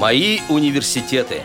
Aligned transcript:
Мои 0.00 0.40
университеты. 0.48 1.42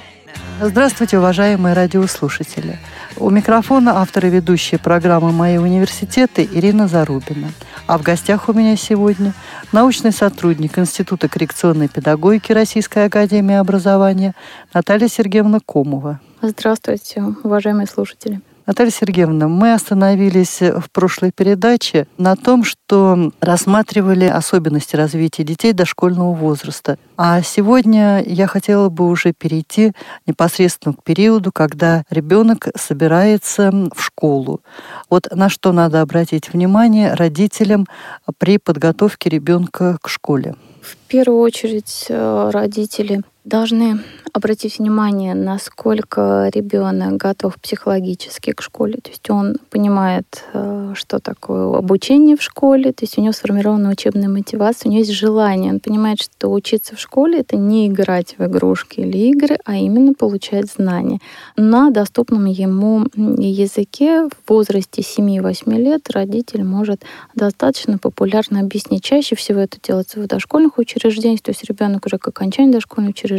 Здравствуйте, 0.61 1.17
уважаемые 1.17 1.73
радиослушатели. 1.73 2.79
У 3.17 3.29
микрофона 3.29 3.99
автор 3.99 4.27
и 4.27 4.29
ведущая 4.29 4.77
программы 4.77 5.33
«Мои 5.33 5.57
университеты» 5.57 6.47
Ирина 6.49 6.87
Зарубина. 6.87 7.49
А 7.85 7.97
в 7.97 8.01
гостях 8.01 8.47
у 8.47 8.53
меня 8.53 8.77
сегодня 8.77 9.33
научный 9.73 10.13
сотрудник 10.13 10.79
Института 10.79 11.27
коррекционной 11.27 11.89
педагогики 11.89 12.53
Российской 12.53 13.07
академии 13.07 13.55
образования 13.55 14.33
Наталья 14.73 15.09
Сергеевна 15.09 15.59
Комова. 15.59 16.21
Здравствуйте, 16.41 17.25
уважаемые 17.43 17.87
слушатели. 17.87 18.39
Наталья 18.67 18.89
Сергеевна, 18.89 19.47
мы 19.47 19.73
остановились 19.73 20.59
в 20.59 20.89
прошлой 20.91 21.31
передаче 21.31 22.07
на 22.17 22.35
том, 22.35 22.63
что 22.63 23.31
рассматривали 23.39 24.25
особенности 24.25 24.95
развития 24.95 25.43
детей 25.43 25.71
дошкольного 25.71 26.33
возраста. 26.33 26.97
А 27.15 27.43
сегодня 27.43 28.23
я 28.25 28.47
хотела 28.47 28.89
бы 28.89 29.07
уже 29.07 29.33
перейти 29.33 29.91
непосредственно 30.25 30.95
к 30.95 31.03
периоду, 31.03 31.51
когда 31.51 32.05
ребенок 32.09 32.67
собирается 32.75 33.71
в 33.93 34.01
школу. 34.01 34.61
Вот 35.11 35.27
на 35.31 35.49
что 35.49 35.71
надо 35.71 36.01
обратить 36.01 36.51
внимание 36.51 37.13
родителям 37.13 37.85
при 38.39 38.57
подготовке 38.57 39.29
ребенка 39.29 39.99
к 40.01 40.09
школе. 40.09 40.55
В 40.81 40.97
первую 41.07 41.41
очередь 41.41 42.07
э, 42.09 42.49
родители 42.51 43.21
должны 43.45 43.99
обратить 44.33 44.79
внимание, 44.79 45.33
насколько 45.33 46.51
ребенок 46.53 47.15
готов 47.15 47.55
психологически 47.61 48.51
к 48.51 48.61
школе. 48.61 48.97
То 49.01 49.11
есть 49.11 49.29
он 49.29 49.55
понимает, 49.69 50.43
э, 50.53 50.93
что 50.95 51.19
такое 51.19 51.77
обучение 51.77 52.35
в 52.35 52.41
школе, 52.41 52.91
то 52.91 53.03
есть 53.03 53.17
у 53.17 53.21
него 53.21 53.31
сформирована 53.31 53.91
учебная 53.91 54.27
мотивация, 54.27 54.89
у 54.89 54.91
него 54.91 54.99
есть 54.99 55.13
желание. 55.13 55.71
Он 55.71 55.79
понимает, 55.79 56.21
что 56.21 56.51
учиться 56.51 56.95
в 56.95 56.99
школе— 56.99 57.39
это 57.39 57.55
не 57.55 57.87
играть 57.87 58.35
в 58.37 58.43
игрушки 58.43 59.01
или 59.01 59.29
игры, 59.29 59.57
а 59.63 59.77
именно 59.77 60.13
получать 60.13 60.69
знания. 60.69 61.19
На 61.55 61.91
доступном 61.91 62.45
ему 62.45 63.05
языке 63.15 64.27
в 64.27 64.49
возрасте 64.49 65.01
7-8 65.01 65.77
лет 65.77 66.09
родитель 66.09 66.63
может 66.63 67.03
достаточно 67.35 67.99
популярно 67.99 68.59
объяснить. 68.59 69.03
Чаще 69.03 69.35
всего 69.35 69.61
это 69.61 69.77
делается 69.81 70.19
в 70.19 70.27
дошкольных 70.27 70.77
учреждениях, 70.77 71.41
то 71.41 71.51
есть 71.51 71.63
ребенок 71.63 72.05
уже 72.05 72.17
к 72.17 72.27
окончанию 72.27 72.73
дошкольного 72.73 73.11
учреждения 73.11 73.34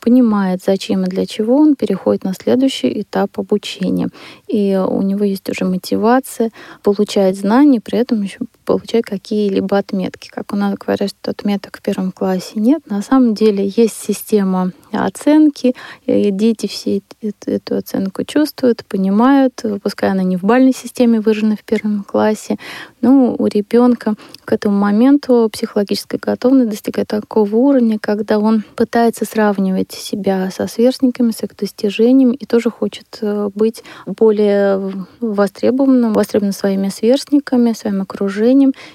понимает, 0.00 0.62
зачем 0.64 1.04
и 1.04 1.08
для 1.08 1.26
чего 1.26 1.56
он 1.56 1.74
переходит 1.74 2.24
на 2.24 2.34
следующий 2.34 3.00
этап 3.00 3.38
обучения. 3.38 4.08
И 4.48 4.76
у 4.76 5.02
него 5.02 5.24
есть 5.24 5.48
уже 5.50 5.64
мотивация 5.64 6.50
получать 6.82 7.36
знания, 7.36 7.80
при 7.80 7.98
этом 7.98 8.22
еще 8.22 8.38
получать 8.62 9.04
какие-либо 9.04 9.78
отметки. 9.78 10.28
Как 10.28 10.52
у 10.52 10.56
нас 10.56 10.74
говорят, 10.74 11.10
что 11.10 11.30
отметок 11.30 11.78
в 11.78 11.82
первом 11.82 12.12
классе 12.12 12.52
нет. 12.56 12.88
На 12.88 13.02
самом 13.02 13.34
деле 13.34 13.66
есть 13.76 13.96
система 14.00 14.72
оценки, 14.92 15.74
и 16.06 16.30
дети 16.30 16.66
все 16.66 17.02
эту 17.20 17.76
оценку 17.76 18.24
чувствуют, 18.24 18.84
понимают, 18.84 19.64
пускай 19.82 20.10
она 20.10 20.22
не 20.22 20.36
в 20.36 20.42
бальной 20.42 20.74
системе 20.74 21.20
выражена 21.20 21.56
в 21.56 21.64
первом 21.64 22.04
классе, 22.04 22.56
но 23.00 23.34
у 23.38 23.46
ребенка 23.46 24.14
к 24.44 24.52
этому 24.52 24.78
моменту 24.78 25.48
психологическая 25.52 26.20
готовность 26.20 26.70
достигает 26.70 27.08
такого 27.08 27.54
уровня, 27.56 27.98
когда 27.98 28.38
он 28.38 28.64
пытается 28.76 29.24
сравнивать 29.24 29.92
себя 29.92 30.50
со 30.50 30.66
сверстниками, 30.66 31.30
с 31.30 31.42
их 31.42 31.56
достижениями 31.56 32.34
и 32.34 32.44
тоже 32.44 32.70
хочет 32.70 33.18
э, 33.20 33.48
быть 33.54 33.82
более 34.06 34.92
востребованным, 35.20 36.12
востребованным 36.12 36.52
своими 36.52 36.88
сверстниками, 36.88 37.72
своим 37.72 38.02
окружением 38.02 38.51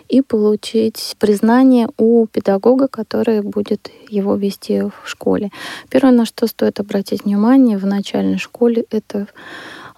и 0.07 0.21
получить 0.21 1.15
признание 1.19 1.89
у 1.97 2.27
педагога, 2.27 2.87
который 2.87 3.41
будет 3.41 3.89
его 4.09 4.35
вести 4.35 4.81
в 4.81 4.93
школе. 5.05 5.51
Первое, 5.89 6.11
на 6.11 6.25
что 6.25 6.47
стоит 6.47 6.79
обратить 6.79 7.25
внимание 7.25 7.77
в 7.77 7.85
начальной 7.85 8.37
школе, 8.37 8.85
это 8.91 9.27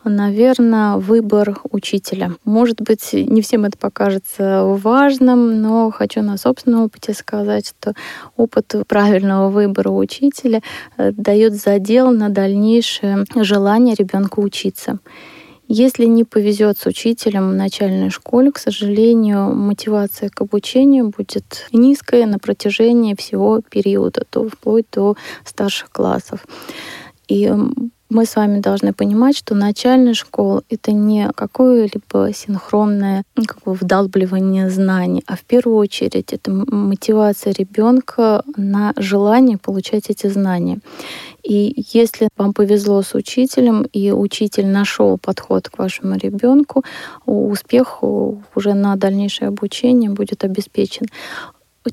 наверное, 0.04 0.96
выбор 0.96 1.60
учителя. 1.72 2.32
Может 2.46 2.82
быть, 2.82 3.14
не 3.14 3.42
всем 3.42 3.66
это 3.66 3.78
покажется 3.78 4.64
важным, 4.64 5.62
но 5.62 5.92
хочу 5.92 6.22
на 6.22 6.38
собственном 6.38 6.84
опыте 6.84 7.14
сказать, 7.14 7.68
что 7.68 7.94
опыт 8.38 8.74
правильного 8.88 9.50
выбора 9.50 9.90
учителя 9.90 10.62
э, 10.98 11.12
дает 11.12 11.54
задел 11.56 12.12
на 12.12 12.30
дальнейшее 12.30 13.26
желание 13.36 13.96
ребенка 13.96 14.40
учиться. 14.40 15.00
Если 15.72 16.06
не 16.06 16.24
повезет 16.24 16.80
с 16.80 16.88
учителем 16.88 17.52
в 17.52 17.54
начальной 17.54 18.10
школе, 18.10 18.52
к 18.52 18.58
сожалению, 18.58 19.54
мотивация 19.54 20.30
к 20.30 20.42
обучению 20.42 21.14
будет 21.16 21.68
низкая 21.72 22.26
на 22.26 22.40
протяжении 22.40 23.14
всего 23.14 23.62
периода, 23.62 24.26
то 24.28 24.50
вплоть 24.50 24.88
до 24.92 25.16
старших 25.46 25.92
классов. 25.92 26.44
И 27.28 27.54
мы 28.10 28.26
с 28.26 28.36
вами 28.36 28.60
должны 28.60 28.92
понимать, 28.92 29.38
что 29.38 29.56
начальная 29.56 30.14
школа— 30.14 30.64
это 30.70 30.92
не 30.92 31.30
какое-либо 31.36 32.34
синхронное 32.34 33.24
ну, 33.36 33.44
как 33.46 33.62
бы 33.64 33.74
вдалбливание 33.74 34.70
знаний, 34.70 35.24
а 35.28 35.36
в 35.36 35.42
первую 35.42 35.78
очередь 35.78 36.34
это 36.34 36.52
мотивация 36.52 37.54
ребенка 37.54 38.44
на 38.58 38.94
желание 38.98 39.58
получать 39.58 40.10
эти 40.10 40.28
знания. 40.28 40.80
И 41.44 41.86
если 41.94 42.30
вам 42.38 42.54
повезло 42.54 43.02
с 43.02 43.14
учителем, 43.14 43.84
и 43.84 44.12
учитель 44.12 44.68
нашел 44.68 45.18
подход 45.18 45.70
к 45.70 45.78
вашему 45.78 46.18
ребенку, 46.18 46.84
успех 47.26 48.04
уже 48.04 48.74
на 48.74 48.96
дальнейшее 48.96 49.48
обучение 49.48 50.10
будет 50.10 50.44
обеспечен. 50.44 51.06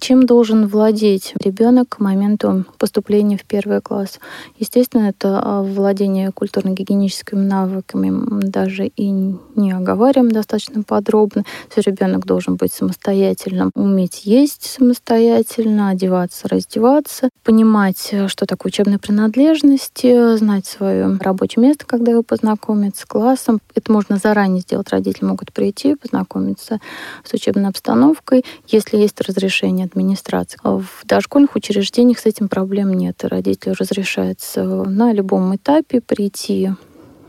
Чем 0.00 0.26
должен 0.26 0.66
владеть 0.66 1.32
ребенок 1.42 1.88
к 1.90 2.00
моменту 2.00 2.64
поступления 2.78 3.36
в 3.36 3.44
первый 3.44 3.80
класс? 3.80 4.18
Естественно, 4.58 5.08
это 5.08 5.40
а, 5.42 5.62
владение 5.62 6.32
культурно-гигиеническими 6.32 7.40
навыками 7.40 8.12
даже 8.42 8.86
и 8.86 9.10
не 9.10 9.72
оговариваем 9.72 10.30
достаточно 10.30 10.82
подробно. 10.82 11.44
Есть 11.74 11.86
ребенок 11.86 12.26
должен 12.26 12.56
быть 12.56 12.72
самостоятельным, 12.72 13.70
уметь 13.74 14.26
есть 14.26 14.64
самостоятельно, 14.64 15.90
одеваться, 15.90 16.48
раздеваться, 16.48 17.30
понимать, 17.42 18.14
что 18.28 18.46
такое 18.46 18.70
учебная 18.70 18.98
принадлежность, 18.98 20.04
знать 20.38 20.66
свое 20.66 21.16
рабочее 21.20 21.62
место, 21.64 21.86
когда 21.86 22.12
его 22.12 22.22
познакомят 22.22 22.96
с 22.96 23.04
классом. 23.04 23.60
Это 23.74 23.92
можно 23.92 24.16
заранее 24.16 24.60
сделать. 24.60 24.90
Родители 24.90 25.24
могут 25.24 25.52
прийти, 25.52 25.94
познакомиться 25.94 26.80
с 27.24 27.32
учебной 27.32 27.68
обстановкой. 27.68 28.44
Если 28.68 28.96
есть 28.96 29.20
разрешение 29.20 29.85
администрации. 29.86 30.58
В 30.62 31.04
дошкольных 31.04 31.56
учреждениях 31.56 32.18
с 32.18 32.26
этим 32.26 32.48
проблем 32.48 32.92
нет. 32.92 33.24
Родителю 33.24 33.74
разрешается 33.78 34.62
на 34.64 35.12
любом 35.12 35.56
этапе 35.56 36.00
прийти 36.00 36.72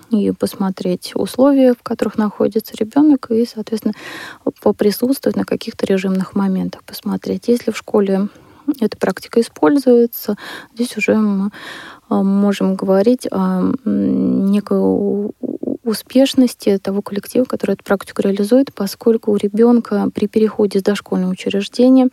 и 0.10 0.32
посмотреть 0.32 1.12
условия, 1.16 1.74
в 1.74 1.84
которых 1.84 2.18
находится 2.18 2.76
ребенок, 2.78 3.30
и, 3.30 3.46
соответственно, 3.46 3.94
поприсутствовать 4.62 5.36
на 5.36 5.46
каких-то 5.46 5.86
режимных 5.86 6.36
моментах, 6.36 6.84
посмотреть. 6.84 7.48
Если 7.48 7.72
в 7.72 7.78
школе 7.78 8.30
эта 8.80 8.98
практика 8.98 9.42
используется, 9.42 10.36
здесь 10.74 10.98
уже 10.98 11.16
мы 11.16 11.52
а, 12.10 12.24
можем 12.24 12.76
говорить 12.76 13.28
о 13.32 13.72
некой 13.86 15.32
успешности 15.90 16.78
того 16.78 17.02
коллектива, 17.02 17.46
который 17.46 17.74
эту 17.74 17.84
практику 17.84 18.22
реализует, 18.22 18.74
поскольку 18.74 19.32
у 19.32 19.38
ребенка 19.38 20.10
при 20.14 20.28
переходе 20.28 20.80
с 20.80 20.84
дошкольного 20.84 21.32
учреждения 21.32 22.10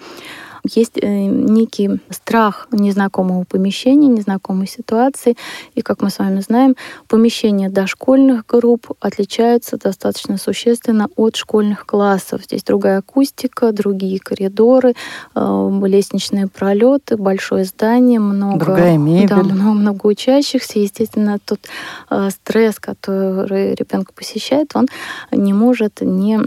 есть 0.66 0.98
э, 1.00 1.26
некий 1.26 2.00
страх 2.10 2.69
незнакомого 2.72 3.44
помещения, 3.44 4.08
незнакомой 4.08 4.66
ситуации. 4.66 5.36
И, 5.75 5.82
как 5.82 6.00
мы 6.00 6.10
с 6.10 6.19
вами 6.19 6.41
знаем, 6.41 6.75
помещения 7.06 7.69
дошкольных 7.69 8.47
групп 8.47 8.91
отличаются 9.00 9.76
достаточно 9.76 10.38
существенно 10.38 11.08
от 11.16 11.36
школьных 11.36 11.84
классов. 11.84 12.44
Здесь 12.44 12.62
другая 12.62 12.98
акустика, 12.98 13.72
другие 13.72 14.19
коридоры, 14.19 14.94
э, 15.34 15.80
лестничные 15.84 16.48
пролеты, 16.48 17.16
большое 17.16 17.64
здание, 17.64 18.19
много, 18.19 18.64
Другая 18.64 18.96
мебель. 18.96 19.28
Да, 19.28 19.37
много, 19.43 19.75
много 19.75 20.06
учащихся. 20.06 20.78
Естественно, 20.78 21.38
тот 21.44 21.61
э, 22.08 22.31
стресс, 22.31 22.81
который 22.81 23.75
ребенка 23.75 24.12
посещает, 24.14 24.70
он 24.75 24.87
не 25.31 25.52
может 25.52 26.00
не 26.00 26.40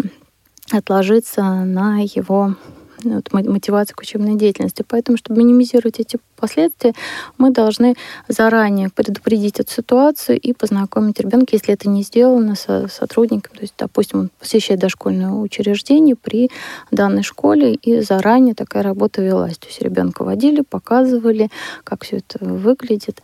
отложиться 0.71 1.43
на 1.43 1.99
его 1.99 2.55
вот, 3.03 3.31
мотивации 3.33 3.93
к 3.93 4.01
учебной 4.01 4.35
деятельности. 4.35 4.83
Поэтому, 4.87 5.17
чтобы 5.17 5.39
минимизировать 5.39 5.99
эти 5.99 6.17
последствия, 6.35 6.93
мы 7.37 7.51
должны 7.51 7.95
заранее 8.27 8.89
предупредить 8.89 9.59
эту 9.59 9.71
ситуацию 9.71 10.39
и 10.39 10.53
познакомить 10.53 11.19
ребенка, 11.19 11.55
если 11.55 11.73
это 11.73 11.89
не 11.89 12.03
сделано, 12.03 12.55
со 12.55 12.87
сотрудником. 12.87 13.55
То 13.55 13.61
есть, 13.61 13.73
допустим, 13.77 14.19
он 14.19 14.29
посещает 14.39 14.79
дошкольное 14.79 15.31
учреждение 15.31 16.15
при 16.15 16.49
данной 16.91 17.23
школе, 17.23 17.73
и 17.73 18.01
заранее 18.01 18.55
такая 18.55 18.83
работа 18.83 19.21
велась. 19.21 19.57
То 19.57 19.67
есть 19.67 19.81
ребенка 19.81 20.23
водили, 20.23 20.61
показывали, 20.61 21.49
как 21.83 22.03
все 22.03 22.17
это 22.17 22.43
выглядит 22.43 23.21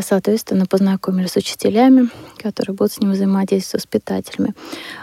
соответственно, 0.00 0.64
познакомили 0.64 1.26
с 1.26 1.36
учителями, 1.36 2.08
которые 2.38 2.74
будут 2.74 2.92
с 2.92 3.00
ним 3.00 3.12
взаимодействовать, 3.12 3.82
с 3.82 3.84
воспитателями. 3.84 4.54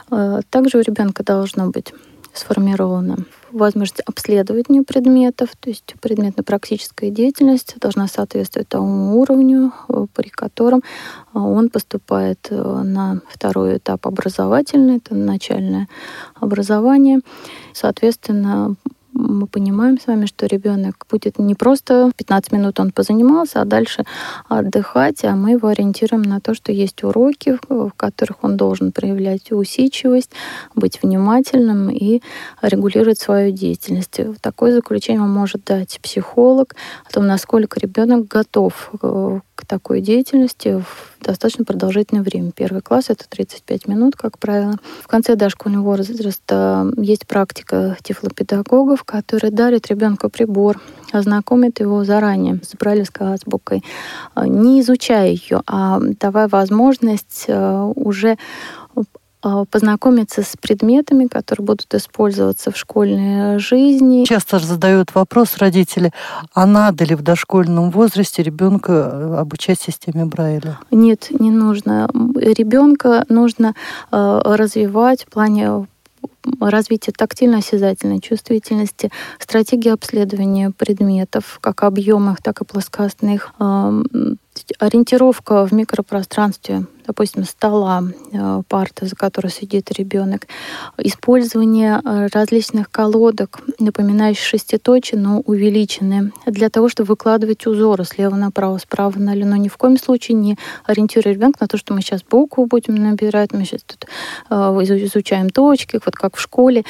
Э, 0.09 0.39
также 0.49 0.79
у 0.79 0.81
ребенка 0.81 1.23
должно 1.23 1.69
быть 1.69 1.93
сформирована 2.33 3.17
возможность 3.51 4.01
обследования 4.01 4.83
предметов, 4.83 5.49
то 5.59 5.69
есть 5.69 5.95
предметно-практическая 6.01 7.09
деятельность 7.09 7.75
должна 7.79 8.07
соответствовать 8.07 8.67
тому 8.67 9.19
уровню, 9.19 9.71
э, 9.87 10.05
при 10.13 10.29
котором 10.29 10.79
э, 10.79 10.81
он 11.39 11.69
поступает 11.69 12.47
э, 12.49 12.55
на 12.55 13.21
второй 13.29 13.77
этап 13.77 14.07
образовательный, 14.07 14.97
это 14.97 15.15
начальное 15.15 15.87
образование. 16.35 17.19
Соответственно, 17.73 18.75
мы 19.13 19.47
понимаем 19.47 19.99
с 19.99 20.07
вами, 20.07 20.25
что 20.25 20.45
ребенок 20.45 21.05
будет 21.09 21.39
не 21.39 21.55
просто 21.55 22.11
15 22.15 22.51
минут 22.51 22.79
он 22.79 22.91
позанимался, 22.91 23.61
а 23.61 23.65
дальше 23.65 24.05
отдыхать, 24.47 25.23
а 25.25 25.35
мы 25.35 25.51
его 25.51 25.67
ориентируем 25.67 26.23
на 26.23 26.39
то, 26.39 26.53
что 26.53 26.71
есть 26.71 27.03
уроки, 27.03 27.57
в 27.67 27.91
которых 27.97 28.43
он 28.43 28.57
должен 28.57 28.91
проявлять 28.91 29.51
усидчивость, 29.51 30.31
быть 30.75 31.01
внимательным 31.01 31.89
и 31.89 32.21
регулировать 32.61 33.19
свою 33.19 33.51
деятельность. 33.51 34.19
Такое 34.41 34.73
заключение 34.73 35.21
может 35.21 35.65
дать 35.65 35.99
психолог 36.01 36.75
о 37.07 37.13
том, 37.13 37.27
насколько 37.27 37.79
ребенок 37.79 38.27
готов 38.27 38.91
э, 39.01 39.39
к 39.55 39.65
такой 39.65 40.01
деятельности 40.01 40.81
в 40.81 41.08
достаточно 41.21 41.65
продолжительное 41.65 42.23
время. 42.23 42.51
Первый 42.51 42.81
класс— 42.81 43.05
это 43.09 43.27
35 43.27 43.87
минут, 43.87 44.15
как 44.15 44.39
правило. 44.39 44.75
В 45.01 45.07
конце 45.07 45.35
дошкольного 45.35 45.83
возраста 45.83 46.91
есть 46.97 47.27
практика 47.27 47.97
тифлопедагогов, 48.01 49.03
которые 49.03 49.51
дарят 49.51 49.87
ребенку 49.87 50.29
прибор, 50.29 50.81
ознакомят 51.11 51.79
его 51.79 52.03
заранее 52.03 52.59
с 52.63 52.75
брайлевской 52.75 53.33
азбукой, 53.33 53.83
не 54.35 54.81
изучая 54.81 55.31
ее, 55.31 55.61
а 55.67 55.99
давая 55.99 56.47
возможность 56.47 57.45
э, 57.47 57.91
уже 57.95 58.37
познакомиться 59.41 60.43
с 60.43 60.55
предметами, 60.59 61.27
которые 61.27 61.65
будут 61.65 61.93
использоваться 61.93 62.71
в 62.71 62.77
школьной 62.77 63.59
жизни. 63.59 64.25
Часто 64.25 64.59
задают 64.59 65.15
вопрос 65.15 65.57
родители, 65.57 66.11
а 66.53 66.65
надо 66.65 67.05
ли 67.05 67.15
в 67.15 67.21
дошкольном 67.21 67.91
возрасте 67.91 68.43
ребенка 68.43 68.91
э, 68.91 69.35
обучать 69.37 69.79
системе 69.79 70.25
Брайля? 70.25 70.79
Нет, 70.91 71.27
не 71.31 71.51
нужно. 71.51 72.09
Ребенка 72.35 73.25
нужно 73.29 73.75
э, 74.11 74.41
развивать 74.43 75.23
в 75.23 75.29
плане 75.29 75.85
развития 76.59 77.11
тактильно-осязательной 77.11 78.19
чувствительности, 78.19 79.11
стратегии 79.39 79.89
обследования 79.89 80.71
предметов, 80.71 81.59
как 81.61 81.83
объемных, 81.83 82.41
так 82.41 82.61
и 82.61 82.65
плоскостных, 82.65 83.53
ориентировка 84.79 85.65
в 85.65 85.73
микропространстве, 85.73 86.85
допустим, 87.07 87.43
стола, 87.43 88.03
э, 88.31 88.61
парты, 88.67 89.07
за 89.07 89.15
которой 89.15 89.49
сидит 89.49 89.91
ребенок, 89.91 90.47
использование 90.97 92.01
э, 92.03 92.27
различных 92.31 92.91
колодок, 92.91 93.59
напоминающих 93.79 94.45
шеститочие, 94.45 95.19
но 95.19 95.39
увеличенные, 95.39 96.31
для 96.45 96.69
того, 96.69 96.87
чтобы 96.87 97.07
выкладывать 97.07 97.65
узоры 97.65 98.03
слева 98.05 98.35
направо, 98.35 98.77
справа 98.77 99.17
налево, 99.17 99.49
но 99.49 99.55
ни 99.55 99.69
в 99.69 99.77
коем 99.77 99.97
случае 99.97 100.35
не 100.35 100.57
ориентируя 100.85 101.33
ребенка 101.33 101.59
на 101.61 101.67
то, 101.67 101.77
что 101.77 101.93
мы 101.93 102.01
сейчас 102.01 102.21
букву 102.23 102.67
будем 102.67 102.95
набирать, 102.95 103.53
мы 103.53 103.65
сейчас 103.65 103.81
тут 103.83 104.05
э, 104.49 104.55
изучаем 104.55 105.49
точки, 105.49 105.99
вот 106.03 106.15
как 106.15 106.35
в 106.35 106.39
школе. 106.39 106.83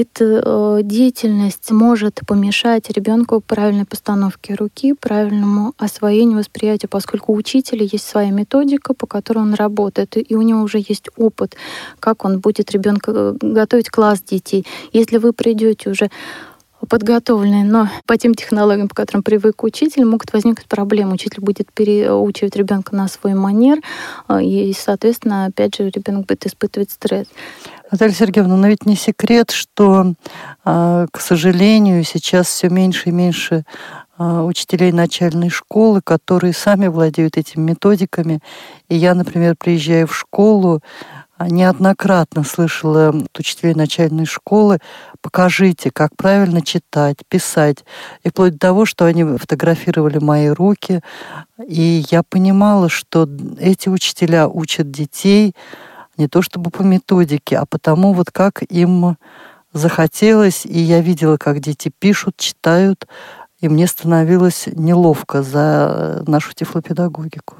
Эта 0.00 0.80
деятельность 0.82 1.70
может 1.70 2.20
помешать 2.26 2.88
ребенку 2.88 3.42
правильной 3.46 3.84
постановке 3.84 4.54
руки, 4.54 4.94
правильному 4.94 5.74
освоению 5.76 6.38
восприятия 6.38 6.88
поскольку 6.88 7.32
у 7.32 7.36
учителя 7.36 7.84
есть 7.84 8.06
своя 8.06 8.30
методика, 8.30 8.94
по 8.94 9.06
которой 9.06 9.40
он 9.40 9.52
работает, 9.52 10.16
и 10.16 10.34
у 10.34 10.40
него 10.40 10.62
уже 10.62 10.78
есть 10.78 11.10
опыт, 11.18 11.56
как 11.98 12.24
он 12.24 12.40
будет 12.40 12.70
ребенка 12.70 13.12
э, 13.14 13.34
готовить 13.42 13.90
класс 13.90 14.22
детей. 14.22 14.64
Если 14.94 15.18
вы 15.18 15.34
придете 15.34 15.90
уже 15.90 16.10
подготовленные, 16.88 17.64
но 17.64 17.90
по 18.06 18.16
тем 18.16 18.34
технологиям, 18.34 18.88
по 18.88 18.94
которым 18.94 19.22
привык 19.22 19.62
учитель, 19.62 20.06
могут 20.06 20.32
возникнуть 20.32 20.66
проблемы. 20.66 21.12
Учитель 21.12 21.42
будет 21.42 21.70
переучивать 21.72 22.56
ребенка 22.56 22.96
на 22.96 23.06
свой 23.08 23.34
манер, 23.34 23.80
э, 24.28 24.42
и, 24.42 24.72
соответственно, 24.72 25.46
опять 25.46 25.76
же, 25.76 25.90
ребенок 25.90 26.24
будет 26.24 26.46
испытывать 26.46 26.90
стресс. 26.90 27.26
Наталья 27.90 28.14
Сергеевна, 28.14 28.56
но 28.56 28.68
ведь 28.68 28.86
не 28.86 28.94
секрет, 28.94 29.50
что, 29.50 30.14
э, 30.64 31.06
к 31.10 31.20
сожалению, 31.20 32.04
сейчас 32.04 32.46
все 32.46 32.68
меньше 32.68 33.08
и 33.08 33.12
меньше 33.12 33.64
а, 34.22 34.44
учителей 34.44 34.92
начальной 34.92 35.48
школы, 35.48 36.02
которые 36.04 36.52
сами 36.52 36.88
владеют 36.88 37.38
этими 37.38 37.70
методиками. 37.70 38.40
И 38.90 38.94
я, 38.94 39.14
например, 39.14 39.56
приезжаю 39.56 40.06
в 40.06 40.14
школу, 40.14 40.82
а, 41.38 41.48
неоднократно 41.48 42.44
слышала 42.44 43.08
от 43.08 43.38
учителей 43.38 43.72
начальной 43.72 44.26
школы, 44.26 44.78
покажите, 45.22 45.90
как 45.90 46.14
правильно 46.16 46.60
читать, 46.60 47.16
писать. 47.30 47.86
И 48.22 48.28
вплоть 48.28 48.52
до 48.52 48.58
того, 48.58 48.84
что 48.84 49.06
они 49.06 49.24
фотографировали 49.24 50.18
мои 50.18 50.48
руки. 50.48 51.00
И 51.66 52.04
я 52.10 52.22
понимала, 52.22 52.90
что 52.90 53.26
эти 53.58 53.88
учителя 53.88 54.48
учат 54.48 54.90
детей 54.90 55.54
не 56.20 56.28
то 56.28 56.42
чтобы 56.42 56.70
по 56.70 56.82
методике, 56.82 57.56
а 57.56 57.66
потому 57.66 58.12
вот 58.12 58.30
как 58.30 58.62
им 58.62 59.16
захотелось. 59.72 60.66
И 60.66 60.78
я 60.78 61.00
видела, 61.00 61.36
как 61.36 61.60
дети 61.60 61.90
пишут, 61.98 62.36
читают, 62.36 63.06
и 63.60 63.68
мне 63.68 63.86
становилось 63.86 64.68
неловко 64.72 65.42
за 65.42 66.22
нашу 66.26 66.52
тифлопедагогику. 66.54 67.56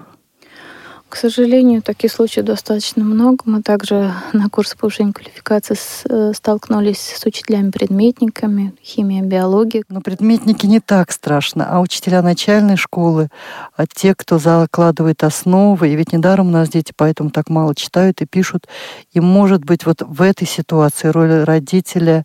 К 1.11 1.17
сожалению, 1.17 1.83
таких 1.83 2.13
случаев 2.13 2.47
достаточно 2.47 3.03
много. 3.03 3.43
Мы 3.45 3.63
также 3.63 4.15
на 4.33 4.49
курсе 4.49 4.77
повышения 4.77 5.13
квалификации 5.13 5.77
э, 6.09 6.33
столкнулись 6.33 7.01
с 7.01 7.27
учителями-предметниками, 7.27 8.75
химия, 8.81 9.21
биология. 9.23 9.83
Но 9.89 10.03
предметники 10.03 10.67
не 10.67 10.79
так 10.79 11.11
страшно, 11.11 11.67
а 11.69 11.81
учителя 11.81 12.23
начальной 12.23 12.77
школы, 12.77 13.29
а 13.77 13.87
те, 13.89 14.15
кто 14.15 14.39
закладывает 14.39 15.25
основы, 15.25 15.89
и 15.89 15.97
ведь 15.97 16.13
недаром 16.13 16.47
у 16.47 16.53
нас 16.53 16.69
дети 16.69 16.93
поэтому 16.97 17.31
так 17.31 17.51
мало 17.51 17.75
читают 17.75 18.23
и 18.23 18.27
пишут, 18.27 18.69
и 19.13 19.19
может 19.19 19.65
быть 19.65 19.85
вот 19.87 20.03
в 20.03 20.23
этой 20.23 20.47
ситуации 20.47 21.09
роль 21.09 21.43
родителя 21.43 22.25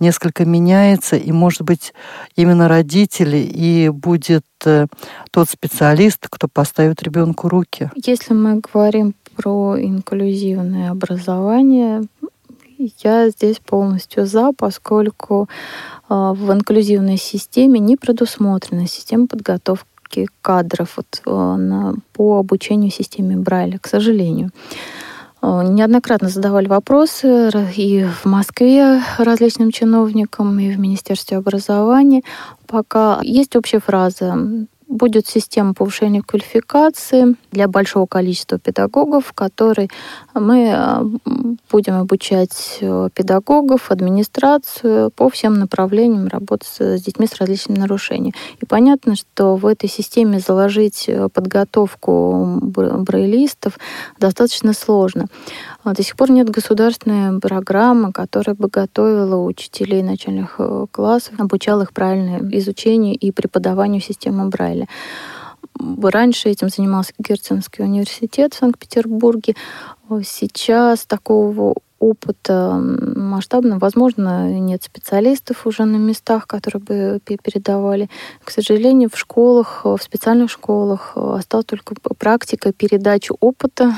несколько 0.00 0.44
меняется, 0.44 1.14
и 1.16 1.30
может 1.30 1.62
быть 1.62 1.94
именно 2.34 2.66
родители 2.66 3.36
и 3.36 3.90
будет 3.90 4.44
э, 4.64 4.86
тот 5.30 5.48
специалист, 5.48 6.26
кто 6.28 6.48
поставит 6.48 7.02
ребенку 7.02 7.48
руки. 7.48 7.90
Если 7.94 8.23
мы 8.32 8.60
говорим 8.60 9.14
про 9.36 9.76
инклюзивное 9.78 10.90
образование, 10.90 12.02
я 13.02 13.30
здесь 13.30 13.58
полностью 13.58 14.26
за, 14.26 14.52
поскольку 14.52 15.48
а, 16.08 16.32
в 16.32 16.52
инклюзивной 16.52 17.16
системе 17.16 17.80
не 17.80 17.96
предусмотрена 17.96 18.86
система 18.86 19.26
подготовки 19.26 20.28
кадров 20.42 20.96
вот, 20.96 21.22
а, 21.26 21.56
на, 21.56 21.94
по 22.12 22.38
обучению 22.38 22.90
системе 22.90 23.36
Брайля, 23.36 23.78
к 23.78 23.86
сожалению. 23.86 24.50
А, 25.40 25.62
неоднократно 25.62 26.28
задавали 26.28 26.66
вопросы 26.66 27.50
и 27.76 28.04
в 28.04 28.24
Москве 28.24 29.02
различным 29.18 29.70
чиновникам, 29.70 30.58
и 30.58 30.70
в 30.70 30.78
Министерстве 30.78 31.36
образования. 31.36 32.22
Пока 32.66 33.20
есть 33.22 33.54
общая 33.56 33.80
фраза 33.80 34.66
будет 34.94 35.26
система 35.26 35.74
повышения 35.74 36.22
квалификации 36.22 37.34
для 37.50 37.66
большого 37.66 38.06
количества 38.06 38.58
педагогов, 38.58 39.26
в 39.26 39.32
мы 40.34 40.72
э, 40.72 41.04
будем 41.70 41.94
обучать 41.94 42.78
э, 42.80 43.08
педагогов, 43.12 43.90
администрацию 43.90 45.10
по 45.10 45.28
всем 45.28 45.54
направлениям 45.54 46.28
работы 46.28 46.66
с 46.66 47.02
детьми 47.02 47.26
с 47.26 47.34
различными 47.36 47.78
нарушениями. 47.78 48.34
И 48.60 48.66
понятно, 48.66 49.16
что 49.16 49.56
в 49.56 49.66
этой 49.66 49.88
системе 49.88 50.38
заложить 50.38 51.08
э, 51.08 51.28
подготовку 51.28 52.60
брайлистов 52.62 53.78
достаточно 54.18 54.72
сложно. 54.72 55.26
А 55.82 55.92
до 55.92 56.02
сих 56.02 56.16
пор 56.16 56.30
нет 56.30 56.48
государственной 56.50 57.40
программы, 57.40 58.12
которая 58.12 58.54
бы 58.54 58.68
готовила 58.68 59.36
учителей 59.42 60.02
начальных 60.02 60.60
классов, 60.92 61.34
обучала 61.38 61.82
их 61.82 61.92
правильному 61.92 62.48
изучению 62.56 63.16
и 63.16 63.32
преподаванию 63.32 64.00
системы 64.00 64.48
Брайля. 64.48 64.83
Раньше 65.78 66.48
этим 66.48 66.68
занимался 66.68 67.12
Герценский 67.18 67.84
университет 67.84 68.54
в 68.54 68.58
Санкт-Петербурге. 68.58 69.56
Сейчас 70.22 71.04
такого 71.06 71.74
опыта 71.98 72.78
масштабного, 72.80 73.78
возможно, 73.78 74.52
нет 74.58 74.82
специалистов 74.82 75.66
уже 75.66 75.84
на 75.84 75.96
местах, 75.96 76.46
которые 76.46 76.82
бы 76.82 77.20
передавали. 77.24 78.10
К 78.44 78.50
сожалению, 78.50 79.08
в 79.10 79.18
школах, 79.18 79.84
в 79.84 79.98
специальных 80.02 80.50
школах 80.50 81.16
осталась 81.16 81.66
только 81.66 81.94
практика 82.18 82.72
передачи 82.72 83.32
опыта 83.40 83.94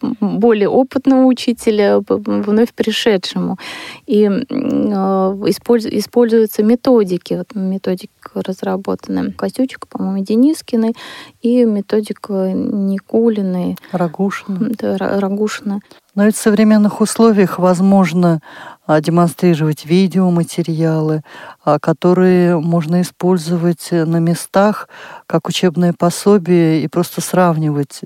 более 0.00 0.68
опытного 0.68 1.24
учителя 1.24 2.00
вновь 2.08 2.72
пришедшему. 2.74 3.58
И 4.06 4.24
э, 4.24 4.30
используются 4.50 6.62
методики. 6.62 7.34
Вот 7.34 7.54
методика 7.54 8.10
разработана 8.34 9.32
Костючек, 9.32 9.86
по-моему, 9.88 10.24
Денискиной, 10.24 10.94
и 11.42 11.64
методика 11.64 12.52
Никулиной. 12.52 13.76
Рагушина. 13.92 14.70
Да, 14.78 14.96
Рагушина. 14.98 15.80
Но 16.16 16.24
ведь 16.24 16.36
в 16.36 16.40
современных 16.40 17.02
условиях 17.02 17.58
возможно 17.58 18.40
а, 18.86 19.02
демонстрировать 19.02 19.84
видеоматериалы, 19.84 21.20
а, 21.62 21.78
которые 21.78 22.58
можно 22.58 23.02
использовать 23.02 23.88
на 23.90 24.16
местах 24.16 24.88
как 25.26 25.46
учебное 25.46 25.92
пособие 25.92 26.82
и 26.82 26.88
просто 26.88 27.20
сравнивать 27.20 28.00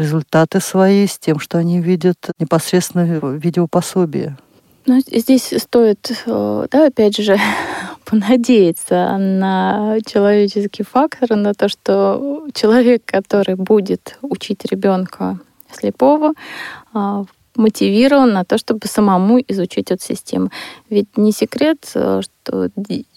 результаты 0.00 0.60
свои 0.60 1.06
с 1.06 1.18
тем, 1.18 1.38
что 1.38 1.58
они 1.58 1.80
видят 1.80 2.16
непосредственно 2.38 3.20
в 3.20 3.34
видеопособии. 3.34 4.36
Ну, 4.86 5.00
здесь 5.00 5.52
стоит, 5.58 6.10
э, 6.26 6.66
да, 6.70 6.86
опять 6.86 7.16
же, 7.16 7.38
понадеяться 8.06 9.18
на 9.18 9.98
человеческий 10.06 10.82
фактор, 10.82 11.36
на 11.36 11.54
то, 11.54 11.68
что 11.68 12.48
человек, 12.54 13.02
который 13.04 13.56
будет 13.56 14.18
учить 14.22 14.64
ребенка 14.64 15.38
слепого, 15.70 16.32
а, 16.92 17.24
мотивирован 17.60 18.32
на 18.32 18.44
то, 18.44 18.58
чтобы 18.58 18.86
самому 18.86 19.38
изучить 19.48 19.90
эту 19.90 20.02
систему. 20.02 20.50
Ведь 20.88 21.16
не 21.16 21.32
секрет, 21.32 21.78
э, 21.94 22.22
что 22.22 22.70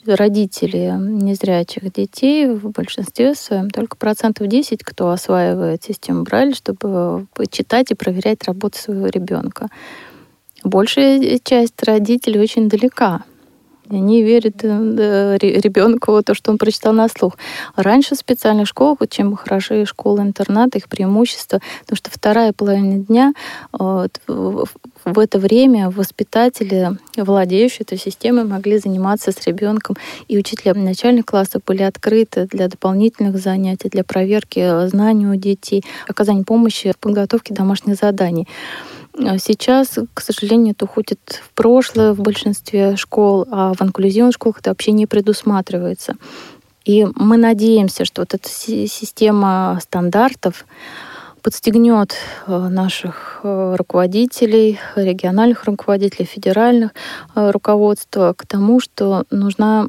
родители 0.05 0.93
незрячих 0.99 1.91
детей 1.91 2.47
в 2.47 2.69
большинстве 2.69 3.35
своем 3.35 3.69
только 3.69 3.97
процентов 3.97 4.47
10, 4.47 4.83
кто 4.83 5.09
осваивает 5.09 5.83
систему 5.83 6.23
Брайля, 6.23 6.53
чтобы 6.53 7.27
читать 7.49 7.91
и 7.91 7.95
проверять 7.95 8.43
работу 8.43 8.77
своего 8.77 9.07
ребенка. 9.07 9.69
Большая 10.63 11.39
часть 11.43 11.81
родителей 11.83 12.39
очень 12.39 12.69
далека 12.69 13.23
они 13.97 14.23
верят 14.23 14.63
э, 14.63 15.37
ребенку 15.39 16.21
то, 16.23 16.33
что 16.33 16.51
он 16.51 16.57
прочитал 16.57 16.93
на 16.93 17.07
слух. 17.07 17.37
Раньше 17.75 18.15
в 18.15 18.19
специальных 18.19 18.67
школах, 18.67 18.99
чем 19.09 19.35
хороши 19.35 19.85
школы-интернаты, 19.85 20.79
их 20.79 20.87
преимущество, 20.87 21.59
потому 21.81 21.97
что 21.97 22.09
вторая 22.11 22.53
половина 22.53 22.99
дня 22.99 23.33
вот, 23.71 24.19
в 25.05 25.19
это 25.19 25.39
время 25.39 25.89
воспитатели, 25.89 26.91
владеющие 27.17 27.81
этой 27.81 27.97
системой, 27.97 28.45
могли 28.45 28.77
заниматься 28.77 29.31
с 29.31 29.45
ребенком. 29.45 29.95
И 30.27 30.37
учителя 30.37 30.73
начальных 30.73 31.25
классов 31.25 31.61
были 31.65 31.83
открыты 31.83 32.47
для 32.51 32.67
дополнительных 32.67 33.37
занятий, 33.37 33.89
для 33.89 34.03
проверки 34.03 34.87
знаний 34.87 35.27
у 35.27 35.35
детей, 35.35 35.83
оказания 36.07 36.43
помощи 36.43 36.91
в 36.91 36.97
подготовке 36.97 37.53
домашних 37.53 37.95
заданий. 37.95 38.47
А 39.17 39.37
сейчас, 39.37 39.99
к 40.13 40.21
сожалению, 40.21 40.73
это 40.73 40.85
уходит 40.85 41.41
в 41.43 41.51
прошлое 41.53 42.13
в 42.13 42.19
большинстве 42.19 42.95
школ, 42.95 43.45
а 43.51 43.73
в 43.73 43.81
инклюзивных 43.81 44.33
школах 44.33 44.59
это 44.59 44.71
вообще 44.71 44.91
не 44.91 45.05
предусматривается. 45.05 46.15
И 46.85 47.07
мы 47.15 47.37
надеемся, 47.37 48.05
что 48.05 48.23
вот 48.23 48.33
эта 48.33 48.49
система 48.49 49.79
стандартов 49.81 50.65
подстегнет 51.41 52.15
э, 52.47 52.57
наших 52.69 53.41
э, 53.43 53.75
руководителей, 53.77 54.79
региональных 54.95 55.65
руководителей, 55.65 56.25
федеральных 56.25 56.91
э, 57.35 57.51
руководства 57.51 58.33
к 58.35 58.47
тому, 58.47 58.79
что 58.79 59.25
нужна 59.29 59.87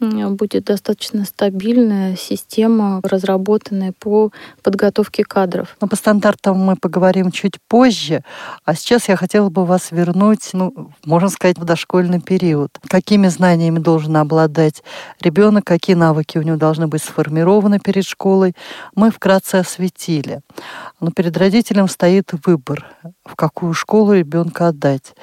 будет 0.00 0.64
достаточно 0.64 1.24
стабильная 1.24 2.16
система, 2.16 3.00
разработанная 3.02 3.92
по 3.98 4.30
подготовке 4.62 5.24
кадров. 5.24 5.76
Но 5.80 5.88
по 5.88 5.96
стандартам 5.96 6.58
мы 6.58 6.76
поговорим 6.76 7.30
чуть 7.30 7.54
позже. 7.68 8.22
А 8.64 8.74
сейчас 8.74 9.08
я 9.08 9.16
хотела 9.16 9.48
бы 9.48 9.64
вас 9.64 9.90
вернуть, 9.90 10.50
ну, 10.52 10.90
можно 11.04 11.28
сказать, 11.28 11.58
в 11.58 11.64
дошкольный 11.64 12.20
период. 12.20 12.70
Какими 12.88 13.28
знаниями 13.28 13.78
должен 13.78 14.16
обладать 14.16 14.82
ребенок, 15.20 15.64
какие 15.64 15.96
навыки 15.96 16.38
у 16.38 16.42
него 16.42 16.56
должны 16.56 16.86
быть 16.86 17.02
сформированы 17.02 17.78
перед 17.78 18.04
школой, 18.04 18.54
мы 18.94 19.10
вкратце 19.10 19.56
осветили. 19.56 20.40
Но 21.00 21.10
перед 21.10 21.36
родителем 21.36 21.88
стоит 21.88 22.30
выбор, 22.46 22.86
в 23.24 23.36
какую 23.36 23.74
школу 23.74 24.12
ребенка 24.12 24.68
отдать, 24.68 25.14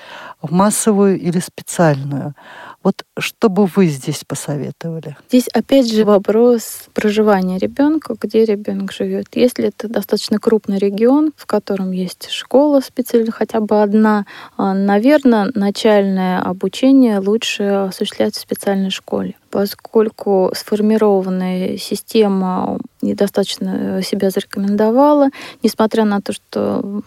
в 0.41 0.51
массовую 0.51 1.19
или 1.19 1.39
специальную. 1.39 2.35
Вот 2.81 3.03
что 3.17 3.49
бы 3.49 3.65
вы 3.65 3.87
здесь 3.87 4.23
посоветовали? 4.25 5.17
Здесь 5.27 5.49
опять 5.49 5.91
же 5.91 6.05
вопрос 6.05 6.85
проживания 6.93 7.57
ребенка, 7.57 8.15
где 8.19 8.45
ребенок 8.45 8.93
живет. 8.93 9.27
Если 9.33 9.67
это 9.67 9.89
достаточно 9.89 10.39
крупный 10.39 10.77
регион, 10.77 11.33
в 11.35 11.45
котором 11.45 11.91
есть 11.91 12.29
школа 12.29 12.79
специально, 12.79 13.31
хотя 13.31 13.59
бы 13.59 13.81
одна, 13.81 14.25
а, 14.55 14.73
наверное, 14.73 15.51
начальное 15.53 16.41
обучение 16.41 17.19
лучше 17.19 17.63
осуществлять 17.63 18.35
в 18.35 18.39
специальной 18.39 18.89
школе 18.91 19.35
поскольку 19.51 20.51
сформированная 20.53 21.75
система 21.77 22.77
недостаточно 23.01 23.99
себя 24.03 24.29
зарекомендовала, 24.29 25.29
несмотря 25.63 26.05
на 26.05 26.21
то, 26.21 26.33
что 26.33 27.01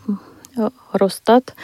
Росстат 0.93 1.55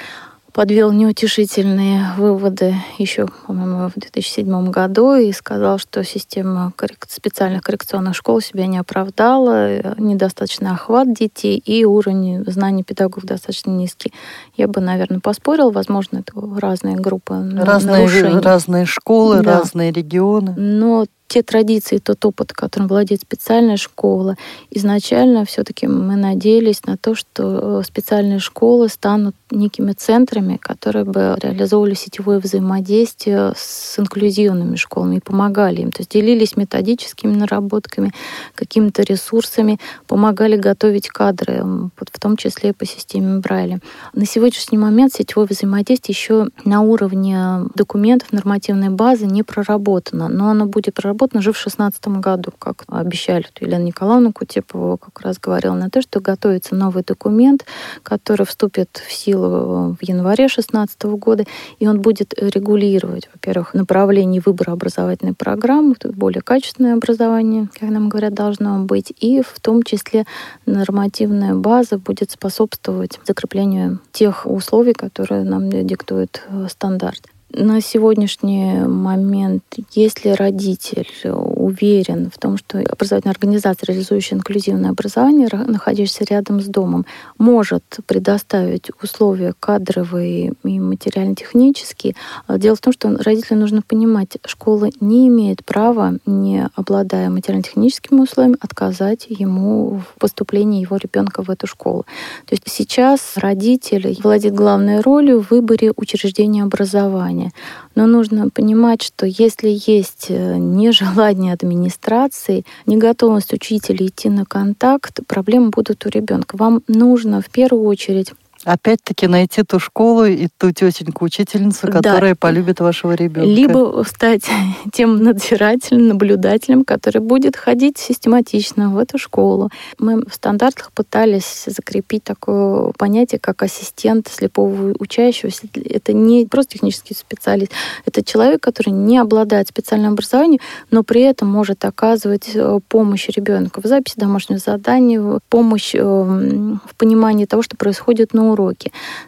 подвел 0.53 0.93
неутешительные 0.93 2.13
выводы 2.17 2.75
еще, 2.99 3.27
по-моему, 3.47 3.89
в 3.89 3.95
2007 3.95 4.71
году 4.71 5.15
и 5.15 5.33
сказал, 5.33 5.79
что 5.79 6.03
система 6.05 6.73
специальных 7.09 7.63
коррекционных 7.63 8.17
школ 8.17 8.41
себя 8.41 8.67
не 8.67 8.79
оправдала, 8.79 9.97
недостаточный 9.99 10.71
охват 10.71 11.13
детей 11.13 11.59
и 11.59 11.85
уровень 11.85 12.45
знаний 12.47 12.83
педагогов 12.83 13.25
достаточно 13.25 13.71
низкий. 13.71 14.13
Я 14.57 14.69
бы, 14.69 14.81
наверное, 14.81 15.21
поспорил, 15.21 15.71
возможно, 15.71 16.19
это 16.19 16.33
разные 16.59 16.97
группы 16.97 17.35
разные, 17.57 17.99
нарушений. 17.99 18.41
Разные 18.41 18.87
школы, 18.87 19.43
да. 19.43 19.59
разные 19.59 19.93
регионы. 19.93 20.55
Но 20.57 21.07
те 21.29 21.43
традиции, 21.43 21.99
тот 21.99 22.25
опыт, 22.25 22.55
которым 22.55 22.89
владеет 22.89 23.21
специальная 23.21 23.77
школа. 23.77 24.37
Изначально 24.71 25.45
все-таки 25.45 25.87
мы 25.87 26.17
надеялись 26.17 26.85
на 26.87 26.97
то, 26.97 27.15
что 27.15 27.81
э, 27.81 27.83
специальные 27.85 28.39
школы 28.39 28.89
станут 28.89 29.37
некими 29.51 29.93
центрами, 29.93 30.57
которые 30.57 31.05
бы 31.05 31.37
реализовывали 31.41 31.95
сетевое 31.95 32.39
взаимодействие 32.39 33.53
с 33.57 33.99
инклюзивными 33.99 34.77
школами 34.77 35.17
и 35.17 35.21
помогали 35.21 35.83
им. 35.83 35.93
То 35.93 36.01
есть 36.01 36.11
делились 36.11 36.57
методическими 36.57 37.35
наработками, 37.35 38.13
какими-то 38.55 39.03
ресурсами, 39.03 39.79
помогали 40.07 40.57
готовить 40.57 41.09
кадры, 41.09 41.63
в 41.95 42.21
том 42.21 42.39
числе 42.39 42.71
и 42.71 42.73
по 42.73 42.87
системе 42.87 43.41
Брайля. 43.41 43.81
На 44.15 44.25
сегодняшний 44.25 44.79
момент 44.79 45.13
сетевое 45.13 45.47
взаимодействие 45.47 46.15
еще 46.15 46.49
на 46.65 46.81
уровне 46.81 47.65
документов, 47.75 48.33
нормативной 48.33 48.89
базы 48.89 49.27
не 49.27 49.43
проработано, 49.43 50.29
но 50.29 50.49
оно 50.49 50.65
будет 50.65 50.95
проработано 50.95 51.18
разработан 51.19 51.41
уже 51.41 51.53
в 51.53 51.63
2016 51.63 52.09
году, 52.21 52.53
как 52.59 52.85
обещали 52.89 53.47
Елена 53.61 53.83
Николаевна 53.83 54.33
Кутепова, 54.33 54.97
как 54.97 55.21
раз 55.21 55.39
говорила 55.39 55.75
на 55.75 55.91
то, 55.91 56.01
что 56.01 56.21
готовится 56.21 56.75
новый 56.75 57.03
документ, 57.03 57.65
который 58.03 58.47
вступит 58.47 59.03
в 59.07 59.13
силу 59.13 59.97
в 60.01 60.03
январе 60.03 60.47
2016 60.47 61.03
года, 61.05 61.45
и 61.81 61.89
он 61.89 62.01
будет 62.01 62.35
регулировать, 62.37 63.29
во-первых, 63.35 63.75
направление 63.75 64.43
выбора 64.45 64.73
образовательной 64.73 65.35
программы, 65.35 65.95
более 66.05 66.43
качественное 66.43 66.95
образование, 66.95 67.69
как 67.79 67.91
нам 67.91 68.09
говорят, 68.09 68.35
должно 68.35 68.79
быть, 68.85 69.13
и 69.21 69.43
в 69.43 69.61
том 69.61 69.83
числе 69.83 70.25
нормативная 70.67 71.55
база 71.55 71.99
будет 71.99 72.31
способствовать 72.31 73.19
закреплению 73.27 74.01
тех 74.13 74.47
условий, 74.47 74.93
которые 74.93 75.45
нам 75.45 75.69
диктует 75.71 76.43
э, 76.49 76.67
стандарт. 76.69 77.23
На 77.51 77.81
сегодняшний 77.81 78.87
момент, 78.87 79.65
если 79.95 80.31
родитель 80.31 81.09
уверен 81.25 82.31
в 82.31 82.37
том, 82.37 82.59
что 82.59 82.79
образовательная 82.79 83.33
организация, 83.33 83.87
реализующая 83.87 84.37
инклюзивное 84.37 84.91
образование, 84.91 85.49
находящаяся 85.67 86.25
рядом 86.25 86.61
с 86.61 86.67
домом, 86.67 87.07
может 87.39 87.85
предоставить 88.07 88.91
условия 89.03 89.55
кадровые 89.59 90.53
и 90.63 90.79
материально-технические, 90.79 92.17
а 92.47 92.59
дело 92.59 92.77
в 92.77 92.81
том, 92.81 92.93
что 92.93 93.17
родителям 93.17 93.61
нужно 93.61 93.81
понимать, 93.81 94.37
школа 94.45 94.91
не 95.01 95.29
имеет 95.29 95.65
права, 95.65 96.19
не 96.27 96.69
обладая 96.75 97.31
материально-техническими 97.31 98.21
условиями, 98.21 98.59
отказать 98.61 99.25
ему 99.31 100.01
в 100.01 100.21
поступлении 100.21 100.83
его 100.83 100.99
ребенка 100.99 101.43
в 101.43 101.49
эту 101.49 101.67
школу. 101.67 102.05
То 102.45 102.55
есть 102.55 102.65
сейчас 102.67 103.37
родитель 103.37 104.19
владеет 104.23 104.55
главной 104.55 105.01
ролью 105.01 105.43
в 105.43 105.51
выборе 105.51 105.95
учреждения 105.97 106.63
образования 106.63 107.38
образования. 107.39 107.53
Но 107.95 108.07
нужно 108.07 108.49
понимать, 108.49 109.03
что 109.03 109.27
если 109.27 109.69
есть 109.69 110.27
э, 110.29 110.57
нежелание 110.57 111.53
администрации, 111.53 112.65
неготовность 112.87 113.53
учителя 113.53 114.07
идти 114.07 114.29
на 114.29 114.45
контакт, 114.45 115.21
проблемы 115.27 115.71
будут 115.71 116.07
у 116.07 116.09
ребенка. 116.09 116.57
Вам 116.57 116.83
нужно 116.89 117.41
в 117.41 117.51
первую 117.51 117.85
очередь 117.85 118.33
опять-таки 118.69 119.27
найти 119.27 119.63
ту 119.63 119.79
школу 119.79 120.25
и 120.25 120.49
ту 120.59 120.71
тетеньку-учительницу, 120.73 121.87
которая 121.91 122.33
да. 122.33 122.37
полюбит 122.39 122.81
вашего 122.81 123.13
ребенка. 123.13 123.49
Либо 123.49 124.05
стать 124.07 124.45
тем 124.93 125.23
надзирателем, 125.23 126.09
наблюдателем, 126.09 126.85
который 126.85 127.23
будет 127.23 127.57
ходить 127.57 127.99
систематично 127.99 128.91
в 128.91 128.99
эту 128.99 129.19
школу. 129.19 129.71
Мы 129.99 130.21
в 130.21 130.35
стандартах 130.35 130.93
пытались 130.93 131.65
закрепить 131.67 132.25
такое 132.25 132.93
понятие, 132.99 133.39
как 133.39 133.63
ассистент 133.63 134.29
слепого 134.29 134.95
учащегося. 134.99 135.63
Это 135.75 136.13
не 136.13 136.47
просто 136.47 136.75
технический 136.75 137.15
специалист, 137.15 137.73
это 138.05 138.23
человек, 138.23 138.63
который 138.63 138.91
не 138.91 139.17
обладает 139.19 139.69
специальным 139.69 140.13
образованием, 140.13 140.61
но 140.91 141.03
при 141.03 141.23
этом 141.23 141.49
может 141.49 141.85
оказывать 141.85 142.51
э, 142.55 142.81
помощь 142.89 143.29
ребенку 143.29 143.81
в 143.81 143.87
записи 143.87 144.15
домашнего 144.19 144.59
задания, 144.59 145.41
помощь 145.49 145.95
эм, 145.95 146.81
в 146.85 146.95
понимании 146.97 147.47
того, 147.47 147.63
что 147.63 147.77
происходит 147.77 148.35
на 148.35 148.51
уроке. 148.51 148.58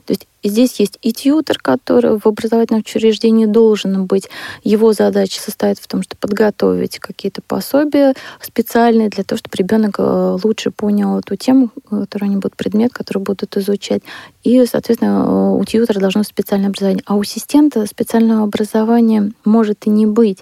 То 0.07 0.13
есть 0.13 0.27
здесь 0.49 0.81
есть 0.81 0.99
и 1.03 1.13
тьютер, 1.13 1.59
который 1.59 2.19
в 2.19 2.27
образовательном 2.27 2.81
учреждении 2.81 3.47
должен 3.47 4.07
быть. 4.07 4.29
Его 4.65 4.93
задача 4.93 5.41
состоит 5.41 5.79
в 5.79 5.87
том, 5.87 6.03
чтобы 6.03 6.21
подготовить 6.21 6.99
какие-то 6.99 7.43
пособия 7.43 8.15
специальные 8.41 9.09
для 9.09 9.25
того, 9.25 9.39
чтобы 9.39 9.57
ребенок 9.57 9.97
э, 9.99 10.39
лучше 10.43 10.71
понял 10.71 11.19
эту 11.19 11.37
тему, 11.37 11.71
которую 11.89 12.29
они 12.29 12.37
будут 12.37 12.57
предмет, 12.57 12.93
который 12.93 13.23
будут 13.23 13.57
изучать. 13.57 14.03
И, 14.43 14.65
соответственно, 14.67 15.55
у 15.55 15.65
тьютера 15.65 16.01
должно 16.01 16.21
быть 16.21 16.29
специальное 16.29 16.69
образование. 16.69 17.03
А 17.07 17.17
у 17.17 17.21
ассистента 17.21 17.85
специального 17.87 18.45
образования 18.45 19.33
может 19.45 19.87
и 19.87 19.91
не 19.91 20.07
быть. 20.07 20.39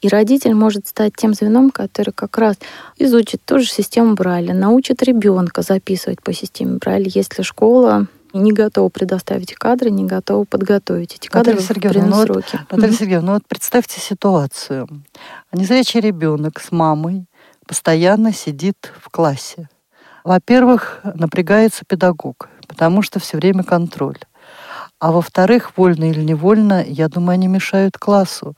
И 0.00 0.08
родитель 0.08 0.54
может 0.54 0.86
стать 0.86 1.12
тем 1.16 1.34
звеном, 1.34 1.70
который 1.70 2.12
как 2.12 2.36
раз 2.38 2.56
изучит 2.98 3.40
тоже 3.44 3.66
систему 3.66 4.14
Брайля, 4.14 4.54
научит 4.54 5.02
ребенка 5.02 5.62
записывать 5.62 6.22
по 6.22 6.32
системе 6.32 6.78
Брайля, 6.78 7.10
если 7.14 7.42
школа 7.42 8.06
не 8.32 8.52
готова 8.52 8.88
предоставить 8.88 9.41
кадры, 9.50 9.90
не 9.90 10.04
готова 10.04 10.44
подготовить 10.44 11.16
эти 11.16 11.26
кадры 11.26 11.54
Наталья 11.54 11.68
Сергеевна, 11.68 12.06
ну 12.06 12.16
вот, 12.16 12.54
Наталья 12.70 12.92
Сергеевна, 12.92 13.26
ну 13.26 13.32
вот 13.34 13.46
представьте 13.48 14.00
ситуацию. 14.00 14.88
Незрячий 15.52 16.00
ребенок 16.00 16.60
с 16.60 16.70
мамой 16.70 17.26
постоянно 17.66 18.32
сидит 18.32 18.92
в 19.00 19.10
классе. 19.10 19.68
Во-первых, 20.24 21.00
напрягается 21.14 21.84
педагог, 21.84 22.48
потому 22.68 23.02
что 23.02 23.18
все 23.18 23.38
время 23.38 23.64
контроль. 23.64 24.18
А 24.98 25.10
во-вторых, 25.10 25.72
вольно 25.76 26.10
или 26.10 26.22
невольно, 26.22 26.84
я 26.86 27.08
думаю, 27.08 27.34
они 27.34 27.48
мешают 27.48 27.98
классу. 27.98 28.54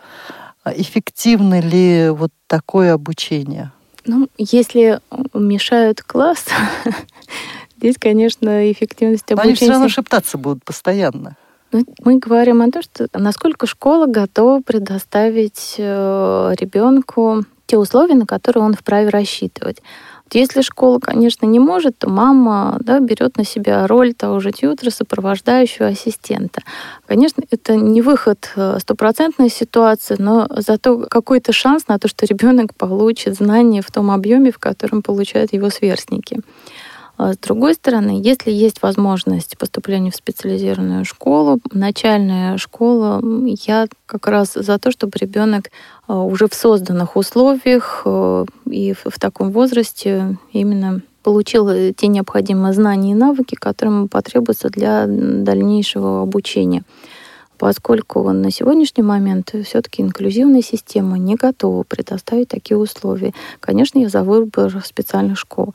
А 0.63 0.73
эффективно 0.73 1.61
ли 1.61 2.11
вот 2.11 2.33
такое 2.47 2.93
обучение? 2.93 3.73
Ну, 4.05 4.29
если 4.37 5.01
мешают 5.33 6.03
класс, 6.03 6.45
здесь, 7.85 7.97
конечно, 8.01 8.71
эффективность 8.73 9.31
обучения... 9.31 9.45
Но 9.45 9.49
они 9.49 9.55
все 9.55 9.69
равно 9.69 9.89
шептаться 9.89 10.39
будут 10.39 10.65
постоянно. 10.65 11.37
Ну, 11.73 11.85
мы 12.03 12.19
говорим 12.19 12.63
о 12.63 12.71
том, 12.71 12.83
что 12.83 13.09
насколько 13.13 13.67
школа 13.67 14.07
готова 14.07 14.61
предоставить 14.61 15.75
э, 15.77 16.55
ребенку 16.59 17.45
те 17.67 17.77
условия, 17.77 18.15
на 18.15 18.27
которые 18.27 18.65
он 18.65 18.75
вправе 18.75 19.09
рассчитывать. 19.09 19.83
Если 20.33 20.63
школа, 20.63 20.99
конечно, 20.99 21.47
не 21.47 21.59
может, 21.59 21.99
то 21.99 22.09
мама 22.09 22.79
да, 22.81 22.99
берет 22.99 23.37
на 23.37 23.45
себя 23.45 23.87
роль 23.87 24.15
того 24.15 24.41
же 24.41 24.51
тьютера, 24.53 24.91
сопровождающего 24.91 25.89
ассистента. 25.89 26.63
Конечно, 27.07 27.43
это 27.51 27.77
не 27.77 28.03
выход 28.03 28.51
э, 28.57 28.79
стопроцентной 28.81 29.51
ситуации, 29.51 30.17
но 30.19 30.49
зато 30.51 31.07
какой-то 31.11 31.53
шанс 31.53 31.87
на 31.89 31.99
то, 31.99 32.09
что 32.09 32.25
ребенок 32.27 32.75
получит 32.75 33.37
знания 33.37 33.83
в 33.83 33.91
том 33.93 34.11
объеме, 34.11 34.51
в 34.51 34.59
котором 34.59 35.03
получают 35.03 35.53
его 35.53 35.71
сверстники. 35.71 36.41
А 37.17 37.33
с 37.33 37.39
другой 37.39 37.75
стороны, 37.75 38.21
если 38.23 38.51
есть 38.51 38.83
возможность 38.83 39.57
поступления 39.57 40.11
в 40.11 40.17
специализированную 40.17 41.05
школу, 41.05 41.61
начальная 41.73 42.59
школа, 42.59 43.23
я 43.67 43.87
как 44.07 44.27
раз 44.27 44.55
за 44.55 44.79
то, 44.79 44.91
чтобы 44.91 45.13
ребенок 45.21 45.71
а, 46.09 46.23
уже 46.23 46.49
в 46.49 46.55
созданных 46.55 47.17
условиях 47.17 48.03
а, 48.05 48.45
и 48.69 48.95
в 48.95 49.19
таком 49.21 49.53
возрасте 49.53 50.37
именно 50.53 51.03
получил 51.23 51.69
те 51.95 52.09
необходимые 52.09 52.75
знания 52.75 53.13
и 53.13 53.15
навыки, 53.15 53.55
которые 53.55 53.95
ему 53.95 54.09
потребуются 54.09 54.69
для 54.69 55.07
дальнейшего 55.07 56.23
обучения. 56.23 56.83
Поскольку 57.59 58.31
на 58.33 58.51
сегодняшний 58.51 59.05
момент 59.05 59.55
все-таки 59.65 60.03
инклюзивная 60.03 60.61
система 60.61 61.17
не 61.19 61.37
готова 61.37 61.85
предоставить 61.85 62.49
такие 62.49 62.77
условия. 62.77 63.33
Конечно, 63.61 64.01
я 64.01 64.09
за 64.09 64.23
выбор 64.23 64.83
специальных 64.85 65.39
школ. 65.39 65.75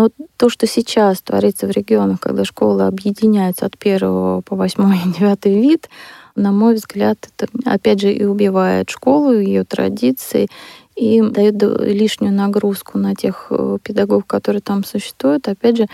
Но 0.00 0.08
то, 0.38 0.48
что 0.48 0.66
сейчас 0.66 1.20
творится 1.20 1.66
в 1.66 1.70
регионах, 1.72 2.20
когда 2.20 2.46
школы 2.46 2.84
объединяются 2.86 3.66
от 3.66 3.76
первого 3.76 4.40
по 4.40 4.56
восьмой 4.56 4.96
и 4.96 5.12
девятый 5.18 5.60
вид, 5.60 5.90
на 6.34 6.52
мой 6.52 6.76
взгляд, 6.76 7.28
это 7.36 7.50
опять 7.66 8.00
же 8.00 8.10
и 8.10 8.24
убивает 8.24 8.88
школу, 8.88 9.34
ее 9.34 9.64
традиции, 9.64 10.48
и 10.96 11.20
дает 11.20 11.62
лишнюю 11.82 12.32
нагрузку 12.32 12.96
на 12.96 13.14
тех 13.14 13.48
э, 13.50 13.76
педагогов, 13.82 14.24
которые 14.24 14.62
там 14.62 14.84
существуют. 14.84 15.48
Опять 15.48 15.76
же, 15.76 15.86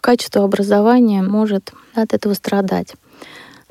качество 0.00 0.42
образования 0.42 1.22
может 1.22 1.72
от 1.94 2.14
этого 2.14 2.34
страдать. 2.34 2.94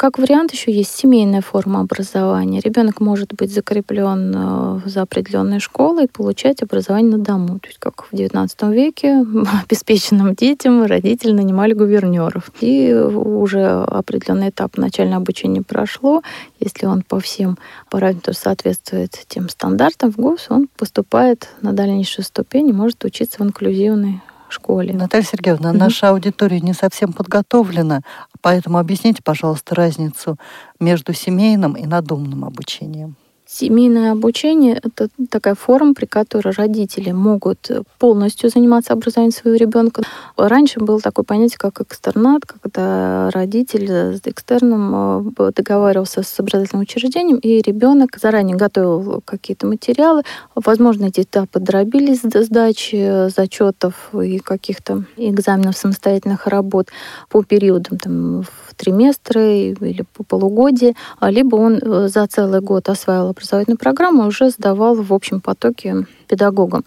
Как 0.02 0.18
вариант 0.18 0.52
еще 0.52 0.72
есть 0.72 0.96
семейная 0.96 1.42
форма 1.42 1.82
образования. 1.82 2.60
Ребенок 2.60 3.00
может 3.02 3.36
быть 3.36 3.54
закреплен 3.54 4.34
э, 4.36 4.80
за 4.86 5.04
определенной 5.04 5.60
школой 5.60 6.06
и 6.06 6.08
получать 6.08 6.64
образование 6.64 7.18
на 7.18 7.24
дому. 7.24 7.60
То 7.60 7.68
есть 7.68 7.78
как 7.78 8.06
в 8.06 8.12
XIX 8.12 8.74
веке 8.74 9.24
обеспеченным 9.64 10.34
детям 10.34 10.86
родители 10.86 11.34
нанимали 11.34 11.74
гувернеров. 11.74 12.50
И 12.62 12.92
уже 12.92 13.64
определенный 13.64 14.50
этап 14.50 14.76
начального 14.76 15.18
обучения 15.18 15.62
прошло. 15.62 16.24
Если 16.60 16.88
он 16.88 17.04
по 17.04 17.20
всем 17.20 17.60
параметрам 17.92 18.34
соответствует 18.34 19.12
тем 19.28 19.50
стандартам 19.50 20.12
в 20.12 20.16
ГУС, 20.16 20.48
он 20.50 20.68
поступает 20.78 21.50
на 21.62 21.74
дальнейшую 21.74 22.26
ступень 22.26 22.70
и 22.70 22.74
может 22.74 23.06
учиться 23.06 23.38
в 23.38 23.46
инклюзивной 23.46 24.20
школе. 24.52 24.94
Наталья 24.94 25.26
Сергеевна, 25.26 25.72
угу. 25.72 25.78
наша 25.78 26.10
аудитория 26.10 26.60
не 26.60 26.74
совсем 26.74 27.14
подготовлена, 27.14 28.02
поэтому 28.42 28.78
объясните, 28.78 29.22
пожалуйста, 29.24 29.76
разницу 29.76 30.38
между 30.80 31.14
семейным 31.14 31.74
и 31.74 31.86
надомным 31.86 32.46
обучением. 32.46 33.16
Семейное 33.54 34.14
обучение— 34.14 34.80
это 34.82 35.10
такая 35.30 35.56
форма, 35.56 35.94
при 35.94 36.06
которой 36.06 36.54
родители 36.54 37.12
могут 37.12 37.70
полностью 38.00 38.50
заниматься 38.50 38.94
образованием 38.94 39.34
своего 39.34 39.58
ребенка. 39.58 40.04
Раньше 40.38 40.80
было 40.80 41.02
такое 41.02 41.26
понятие, 41.26 41.58
как 41.58 41.82
экстернат, 41.82 42.46
когда 42.46 43.30
родитель 43.32 44.16
с 44.16 44.22
экстерном 44.24 45.34
э, 45.38 45.52
договаривался 45.54 46.24
с 46.24 46.40
образовательным 46.40 46.84
учреждением, 46.84 47.40
и 47.40 47.62
ребенок 47.62 48.18
заранее 48.22 48.56
готовил 48.56 49.22
какие-то 49.26 49.68
материалы. 49.68 50.24
Возможно, 50.56 51.08
эти 51.08 51.22
этапы 51.22 51.60
дробились 51.60 52.22
до 52.22 52.44
сдачи 52.44 53.28
зачетов 53.36 54.12
и 54.14 54.40
каких-то 54.40 55.04
экзаменов 55.18 55.76
самостоятельных 55.76 56.48
работ 56.48 56.88
по 57.28 57.44
периодам 57.44 57.98
там, 57.98 58.44
в 58.44 58.76
триместры 58.76 59.76
или 59.78 60.06
по 60.14 60.24
полугодию, 60.24 60.96
либо 61.22 61.58
он 61.58 61.80
э, 61.82 62.08
за 62.08 62.26
целый 62.28 62.62
год 62.62 62.88
осваивал 62.88 63.34
образовательную 63.42 63.78
программу 63.78 64.28
уже 64.28 64.50
сдавал 64.50 64.96
в 64.96 65.12
общем 65.14 65.42
потоке 65.42 66.06
педагогам 66.28 66.84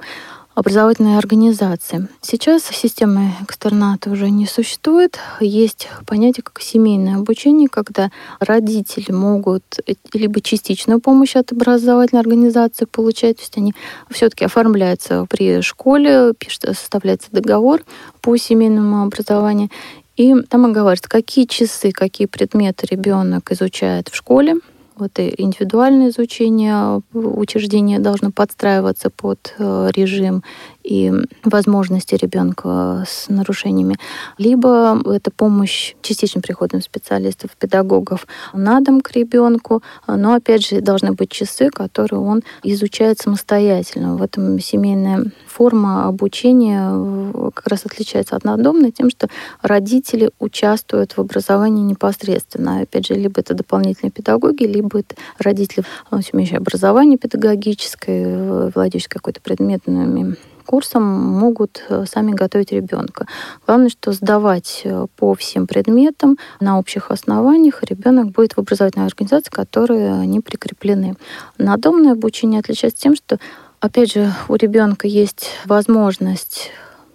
образовательной 0.54 1.18
организации. 1.18 2.06
Сейчас 2.20 2.62
системы 2.62 3.32
экстерната 3.42 4.08
уже 4.08 4.30
не 4.30 4.46
существует. 4.46 5.18
Есть 5.40 5.88
понятие 6.06 6.44
как 6.44 6.60
семейное 6.60 7.16
обучение, 7.16 7.68
когда 7.68 8.12
родители 8.38 9.10
могут 9.10 9.64
либо 10.12 10.40
частичную 10.40 11.00
помощь 11.00 11.34
от 11.34 11.50
образовательной 11.50 12.20
организации 12.20 12.84
получать, 12.84 13.38
то 13.38 13.42
есть 13.42 13.58
они 13.58 13.74
все-таки 14.10 14.44
оформляются 14.44 15.26
при 15.28 15.60
школе, 15.60 16.32
пишет, 16.38 16.66
составляется 16.66 17.28
договор 17.32 17.82
по 18.20 18.36
семейному 18.36 19.02
образованию, 19.02 19.70
и 20.16 20.32
там 20.48 20.66
оговаривается, 20.66 21.08
какие 21.08 21.46
часы, 21.46 21.90
какие 21.90 22.28
предметы 22.28 22.86
ребенок 22.86 23.50
изучает 23.50 24.08
в 24.08 24.14
школе, 24.14 24.54
вот 24.96 25.18
и 25.18 25.34
индивидуальное 25.36 26.10
изучение 26.10 27.02
учреждения 27.12 27.98
должно 27.98 28.30
подстраиваться 28.30 29.10
под 29.10 29.54
э, 29.58 29.90
режим 29.94 30.42
и 30.84 31.12
возможности 31.42 32.14
ребенка 32.14 33.04
с 33.08 33.28
нарушениями, 33.28 33.96
либо 34.38 35.00
это 35.10 35.30
помощь 35.30 35.94
частично 36.02 36.40
приходом 36.42 36.82
специалистов, 36.82 37.50
педагогов 37.58 38.26
на 38.52 38.80
дом 38.80 39.00
к 39.00 39.10
ребенку, 39.12 39.82
но 40.06 40.34
опять 40.34 40.66
же 40.66 40.80
должны 40.82 41.12
быть 41.12 41.30
часы, 41.30 41.70
которые 41.70 42.20
он 42.20 42.42
изучает 42.62 43.18
самостоятельно. 43.18 44.16
В 44.16 44.22
этом 44.22 44.60
семейная 44.60 45.24
форма 45.46 46.06
обучения 46.06 47.50
как 47.54 47.66
раз 47.66 47.86
отличается 47.86 48.36
от 48.36 48.44
надомной 48.44 48.90
тем, 48.90 49.08
что 49.08 49.28
родители 49.62 50.30
участвуют 50.38 51.12
в 51.12 51.20
образовании 51.20 51.82
непосредственно. 51.82 52.80
Опять 52.80 53.06
же, 53.06 53.14
либо 53.14 53.40
это 53.40 53.54
дополнительные 53.54 54.12
педагоги, 54.12 54.64
либо 54.64 54.98
это 55.00 55.14
родители, 55.38 55.84
имеющие 56.32 56.58
образование 56.58 57.16
педагогическое, 57.16 58.70
владеющие 58.74 59.08
какой-то 59.08 59.40
предметными 59.40 60.36
курсам 60.64 61.02
могут 61.02 61.82
э, 61.88 62.04
сами 62.10 62.32
готовить 62.32 62.72
ребенка. 62.72 63.26
Главное, 63.66 63.88
что 63.88 64.12
сдавать 64.12 64.82
э, 64.84 65.06
по 65.16 65.34
всем 65.34 65.66
предметам 65.66 66.36
на 66.60 66.78
общих 66.78 67.10
основаниях 67.10 67.82
ребенок 67.84 68.30
будет 68.30 68.54
в 68.54 68.58
образовательной 68.58 69.06
организации, 69.06 69.50
которые 69.50 70.12
они 70.12 70.40
прикреплены. 70.40 71.16
Надомное 71.58 72.12
обучение 72.12 72.60
отличается 72.60 73.02
тем, 73.02 73.16
что, 73.16 73.38
опять 73.80 74.12
же, 74.12 74.32
у 74.48 74.54
ребенка 74.54 75.06
есть 75.06 75.50
возможность 75.66 76.70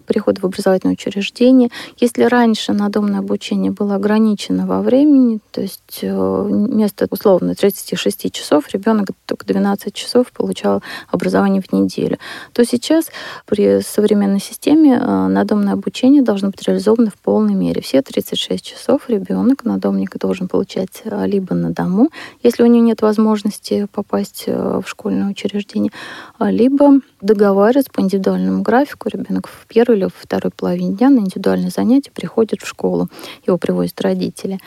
прихода 0.09 0.41
в 0.41 0.43
образовательное 0.45 0.95
учреждение. 0.95 1.69
Если 1.97 2.23
раньше 2.23 2.73
надомное 2.73 3.19
обучение 3.19 3.71
было 3.71 3.95
ограничено 3.95 4.65
во 4.65 4.81
времени, 4.81 5.39
то 5.51 5.61
есть 5.61 5.99
э, 6.01 6.41
вместо 6.49 7.07
условно 7.11 7.53
36 7.53 8.31
часов 8.31 8.67
ребенок 8.73 9.09
только 9.27 9.45
12 9.45 9.93
часов 9.93 10.31
получал 10.31 10.81
образование 11.11 11.61
в 11.61 11.71
неделю, 11.71 12.17
то 12.53 12.65
сейчас 12.65 13.05
при 13.45 13.81
современной 13.81 14.41
системе 14.41 14.99
э, 14.99 15.27
надомное 15.27 15.73
обучение 15.73 16.23
должно 16.23 16.49
быть 16.49 16.67
реализовано 16.67 17.11
в 17.11 17.17
полной 17.19 17.53
мере. 17.53 17.81
Все 17.81 18.01
36 18.01 18.65
часов 18.65 19.09
ребенок, 19.09 19.63
надомник 19.63 20.17
должен 20.17 20.47
получать 20.47 21.03
э, 21.05 21.27
либо 21.27 21.53
на 21.53 21.69
дому, 21.71 22.09
если 22.41 22.63
у 22.63 22.65
него 22.65 22.83
нет 22.83 23.03
возможности 23.03 23.87
попасть 23.93 24.45
в 24.47 24.83
школьное 24.87 25.29
учреждение, 25.29 25.91
либо 26.39 26.99
договариваться 27.21 27.91
по 27.91 28.01
индивидуальному 28.01 28.61
графику. 28.61 29.09
Ребенок 29.09 29.47
в 29.47 29.67
первой 29.67 29.97
или 29.97 30.03
во 30.05 30.09
второй 30.09 30.51
половине 30.51 30.95
дня 30.95 31.09
на 31.09 31.19
индивидуальное 31.19 31.69
занятие 31.69 32.11
приходит 32.11 32.61
в 32.61 32.67
школу. 32.67 33.09
Его 33.45 33.57
привозят 33.57 34.01
родители. 34.01 34.59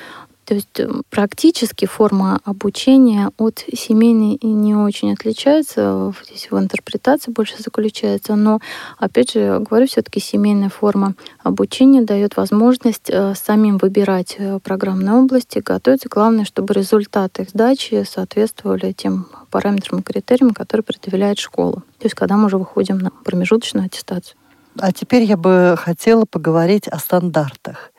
То 0.44 0.54
есть 0.54 0.80
э, 0.80 0.88
практически 1.08 1.86
форма 1.86 2.40
обучения 2.44 3.30
от 3.38 3.64
семейной 3.72 4.38
не 4.42 4.74
очень 4.74 5.12
отличается. 5.12 6.12
Здесь 6.26 6.50
в 6.50 6.58
интерпретации 6.58 7.30
больше 7.30 7.54
заключается. 7.62 8.34
Но, 8.34 8.60
опять 8.98 9.32
же, 9.32 9.60
говорю, 9.60 9.86
все-таки 9.86 10.20
семейная 10.20 10.68
форма 10.68 11.14
обучения 11.42 12.02
дает 12.02 12.36
возможность 12.36 13.08
э, 13.08 13.34
самим 13.34 13.78
выбирать 13.78 14.36
э, 14.38 14.58
программные 14.58 15.14
области, 15.14 15.60
готовиться. 15.60 16.08
Главное, 16.08 16.44
чтобы 16.44 16.74
результаты 16.74 17.42
их 17.42 17.50
сдачи 17.50 18.04
соответствовали 18.08 18.92
тем 18.92 19.26
параметрам 19.50 20.00
и 20.00 20.02
критериям, 20.02 20.54
которые 20.54 20.82
предъявляет 20.82 21.38
школа. 21.38 21.82
То 21.98 22.06
есть 22.06 22.14
когда 22.16 22.36
мы 22.36 22.46
уже 22.46 22.58
выходим 22.58 22.98
на 22.98 23.10
промежуточную 23.10 23.86
аттестацию. 23.86 24.36
А 24.78 24.90
теперь 24.90 25.22
я 25.24 25.36
бы 25.36 25.76
хотела 25.78 26.24
поговорить 26.24 26.88
о 26.88 26.98
стандартах 26.98 27.92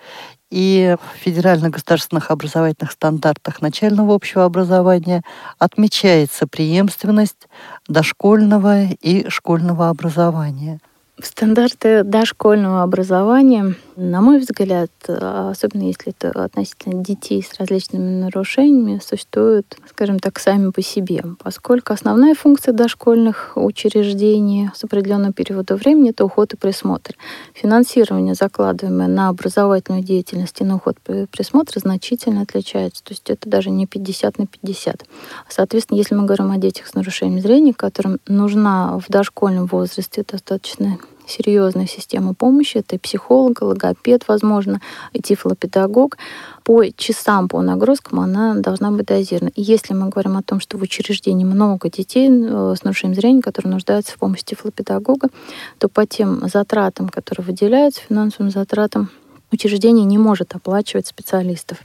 и 0.54 0.96
в 1.02 1.18
федеральных 1.18 1.72
государственных 1.72 2.30
образовательных 2.30 2.92
стандартах 2.92 3.60
начального 3.60 4.14
общего 4.14 4.46
образования 4.46 5.24
отмечается 5.58 6.46
преемственность 6.46 7.48
дошкольного 7.88 8.84
и 8.84 9.28
школьного 9.30 9.90
образования– 9.90 10.80
Стандарты 11.22 12.04
дошкольного 12.04 12.82
образования, 12.82 13.76
на 13.96 14.20
мой 14.20 14.40
взгляд, 14.40 14.90
особенно 15.08 15.84
если 15.84 16.12
это 16.12 16.32
относительно 16.44 17.04
детей 17.04 17.44
с 17.44 17.60
различными 17.60 18.24
нарушениями, 18.24 19.00
существуют, 19.02 19.78
скажем 19.88 20.18
так, 20.18 20.40
сами 20.40 20.72
по 20.72 20.82
себе, 20.82 21.24
поскольку 21.42 21.94
основная 21.94 22.34
функция 22.34 22.74
дошкольных 22.74 23.52
учреждений 23.56 24.72
с 24.74 24.84
определенного 24.84 25.34
периода 25.34 25.76
времени— 25.76 26.10
это 26.12 26.26
уход 26.26 26.54
и 26.56 26.58
присмотр. 26.58 27.16
Финансирование, 27.54 28.34
закладываемое 28.34 29.08
на 29.08 29.30
образовательную 29.30 30.04
деятельность 30.04 30.60
и 30.62 30.64
на 30.64 30.78
уход 30.78 30.98
и 31.08 31.28
присмотр, 31.28 31.78
значительно 31.78 32.42
отличается. 32.42 33.04
То 33.04 33.12
есть 33.12 33.30
это 33.30 33.48
даже 33.48 33.70
не 33.70 33.86
50 33.86 34.40
на 34.40 34.48
50. 34.48 35.06
Соответственно, 35.48 35.98
если 36.00 36.16
мы 36.16 36.26
говорим 36.26 36.52
о 36.52 36.58
детях 36.58 36.88
с 36.88 36.96
нарушением 36.96 37.40
зрения, 37.40 37.74
которым 37.76 38.18
нужна 38.28 38.98
в 38.98 39.10
дошкольном 39.10 39.68
возрасте 39.68 40.26
достаточно 40.30 40.98
серьезная 41.28 41.88
система 41.88 42.34
помощи. 42.34 42.78
Это 42.78 42.98
психолог, 43.00 43.62
логопед, 43.62 44.24
возможно, 44.28 44.82
тифлопедагог. 45.22 46.18
По 46.64 46.86
часам, 46.96 47.50
по 47.50 47.62
нагрузкам 47.62 48.20
она 48.20 48.56
должна 48.56 48.92
быть 48.92 49.06
дозирована. 49.06 49.52
И 49.56 49.62
если 49.62 49.94
мы 49.94 50.10
говорим 50.10 50.38
о 50.38 50.44
том, 50.44 50.60
что 50.60 50.78
в 50.78 50.82
учреждении 50.82 51.46
много 51.46 51.90
детей 51.90 52.30
э, 52.30 52.76
с 52.78 52.84
нарушением 52.84 53.16
зрения, 53.16 53.42
которые 53.42 53.74
нуждаются 53.74 54.14
в 54.14 54.18
помощи 54.18 54.44
тифлопедагога, 54.46 55.30
то 55.78 55.90
по 55.90 56.06
тем 56.06 56.48
затратам, 56.48 57.10
которые 57.10 57.46
выделяются, 57.46 58.02
финансовым 58.02 58.52
затратам, 58.52 59.10
учреждение 59.52 60.06
не 60.06 60.18
может 60.18 60.56
оплачивать 60.56 61.08
специалистов. 61.08 61.80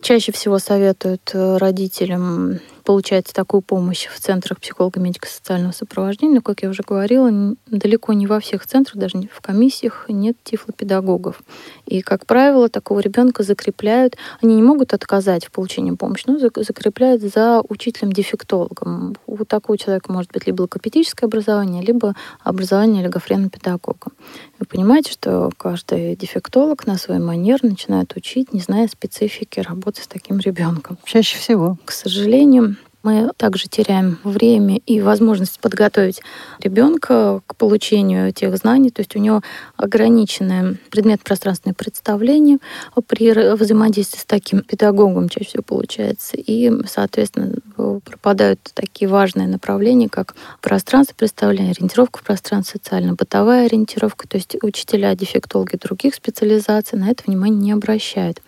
Чаще 0.00 0.32
всего 0.32 0.58
советуют 0.58 1.30
э, 1.32 1.56
родителям 1.56 2.60
получать 2.84 3.32
такую 3.32 3.62
помощь 3.62 4.06
в 4.06 4.20
центрах 4.20 4.60
психолого-медико-социального 4.60 5.72
сопровождения. 5.72 6.36
Но, 6.36 6.40
как 6.42 6.62
я 6.62 6.68
уже 6.68 6.82
говорила, 6.86 7.30
далеко 7.66 8.12
не 8.12 8.26
во 8.26 8.40
всех 8.40 8.66
центрах, 8.66 8.96
даже 8.96 9.18
в 9.32 9.40
комиссиях 9.40 10.06
нет 10.08 10.36
тифлопедагогов. 10.44 11.42
И, 11.86 12.02
как 12.02 12.26
правило, 12.26 12.68
такого 12.68 13.00
ребенка 13.00 13.42
закрепляют, 13.42 14.16
они 14.42 14.54
не 14.54 14.62
могут 14.62 14.92
отказать 14.92 15.46
в 15.46 15.50
получении 15.50 15.92
помощи, 15.92 16.24
но 16.26 16.38
закрепляют 16.38 17.22
за 17.22 17.62
учителем-дефектологом. 17.68 19.16
У 19.26 19.44
такого 19.44 19.78
человека 19.78 20.12
может 20.12 20.30
быть 20.32 20.46
либо 20.46 20.62
логопедическое 20.62 21.26
образование, 21.26 21.82
либо 21.82 22.14
образование 22.42 23.04
логофрена-педагога. 23.04 24.12
Вы 24.58 24.66
понимаете, 24.66 25.12
что 25.12 25.50
каждый 25.56 26.16
дефектолог 26.16 26.86
на 26.86 26.98
свой 26.98 27.18
манер 27.18 27.60
начинает 27.62 28.14
учить, 28.16 28.52
не 28.52 28.60
зная 28.60 28.88
специфики 28.88 29.60
работы 29.60 30.02
с 30.02 30.06
таким 30.06 30.38
ребенком. 30.38 30.98
Чаще 31.04 31.38
всего. 31.38 31.78
К 31.84 31.90
сожалению, 31.90 32.73
мы 33.04 33.30
также 33.36 33.68
теряем 33.68 34.18
время 34.24 34.78
и 34.86 35.00
возможность 35.00 35.60
подготовить 35.60 36.20
ребенка 36.58 37.42
к 37.46 37.54
получению 37.56 38.32
тех 38.32 38.56
знаний. 38.56 38.90
То 38.90 39.00
есть 39.00 39.14
у 39.14 39.18
него 39.18 39.42
ограниченное 39.76 40.76
предмет 40.90 41.22
пространственное 41.22 41.74
представление 41.74 42.58
при 43.06 43.54
взаимодействии 43.54 44.18
с 44.18 44.24
таким 44.24 44.62
педагогом 44.62 45.28
чаще 45.28 45.50
всего 45.50 45.62
получается. 45.62 46.36
И, 46.36 46.72
соответственно, 46.86 47.54
пропадают 47.76 48.60
такие 48.74 49.08
важные 49.08 49.46
направления, 49.46 50.08
как 50.08 50.34
пространство 50.60 51.14
представления, 51.14 51.70
ориентировка 51.72 52.20
в 52.20 52.22
пространстве, 52.22 52.80
социально-бытовая 52.82 53.66
ориентировка. 53.66 54.26
То 54.26 54.38
есть 54.38 54.56
учителя, 54.62 55.14
дефектологи 55.14 55.76
других 55.76 56.14
специализаций 56.14 56.98
на 56.98 57.10
это 57.10 57.24
внимание 57.26 57.60
не 57.60 57.72
обращают. 57.72 58.40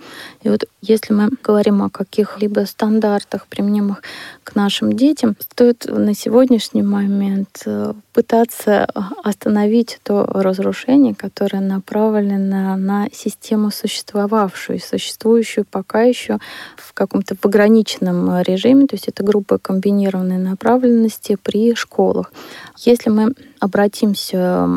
И 0.43 0.49
вот 0.49 0.65
если 0.81 1.13
мы 1.13 1.29
говорим 1.43 1.83
о 1.83 1.91
каких-либо 1.91 2.61
стандартах, 2.61 3.47
применимых 3.49 4.03
к 4.47 4.55
нашим 4.55 4.93
детям, 4.93 5.35
стоит 5.41 5.87
на 5.89 6.15
сегодняшний 6.15 6.83
момент 6.83 7.63
э, 7.67 7.95
пытаться 8.13 8.85
остановить 9.25 9.99
то 10.05 10.25
разрушение, 10.25 11.17
которое 11.17 11.61
направлено 11.61 12.77
на 12.77 13.09
систему 13.13 13.73
существовавшую, 13.73 14.79
существующую 14.79 15.67
пока 15.69 16.03
еще 16.03 16.39
в 16.77 16.93
каком-то 16.93 17.35
пограничном 17.35 18.41
режиме, 18.43 18.87
то 18.87 18.95
есть 18.95 19.09
это 19.09 19.25
группа 19.25 19.59
комбинированной 19.59 20.39
направленности 20.39 21.37
при 21.43 21.75
школах. 21.75 22.33
Если 22.79 23.11
мы 23.11 23.35
обратимся 23.61 24.69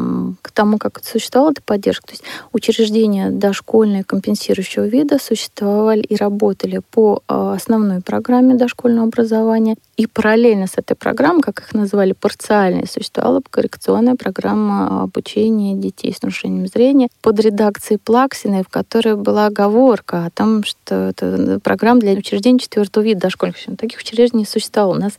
к 0.41 0.51
тому, 0.51 0.77
как 0.77 1.01
существовала 1.03 1.51
эта 1.51 1.61
поддержка, 1.61 2.07
то 2.07 2.13
есть 2.13 2.23
учреждения 2.51 3.29
дошкольные 3.29 4.03
компенсирующего 4.03 4.87
вида 4.87 5.19
существовали 5.19 6.01
и 6.01 6.15
работали 6.15 6.81
по 6.91 7.21
а, 7.27 7.53
основной 7.53 8.01
программе 8.01 8.55
дошкольного 8.55 9.07
образования, 9.07 9.75
и 9.99 10.07
параллельно 10.07 10.65
с 10.65 10.77
этой 10.77 10.95
программой, 10.95 11.41
как 11.41 11.59
их 11.59 11.73
называли, 11.73 12.13
парциальной, 12.13 12.87
существовала 12.87 13.41
коррекционная 13.49 14.15
программа 14.15 15.03
обучения 15.03 15.75
детей 15.75 16.13
с 16.13 16.21
нарушением 16.21 16.67
зрения 16.67 17.09
под 17.21 17.37
редакцией 17.41 17.99
Плаксиной, 18.01 18.63
в 18.63 18.69
которой 18.69 19.17
была 19.17 19.47
оговорка 19.47 20.23
о 20.23 20.29
том, 20.29 20.63
что 20.63 21.09
это 21.09 21.59
программа 21.61 21.99
для 21.99 22.13
учреждений 22.13 22.59
четвертого 22.59 23.03
вида 23.03 23.23
дошкольных. 23.23 23.57
Таких 23.77 23.99
учреждений 23.99 24.43
не 24.43 24.45
существовало. 24.45 24.95
У 24.95 24.99
нас 25.01 25.13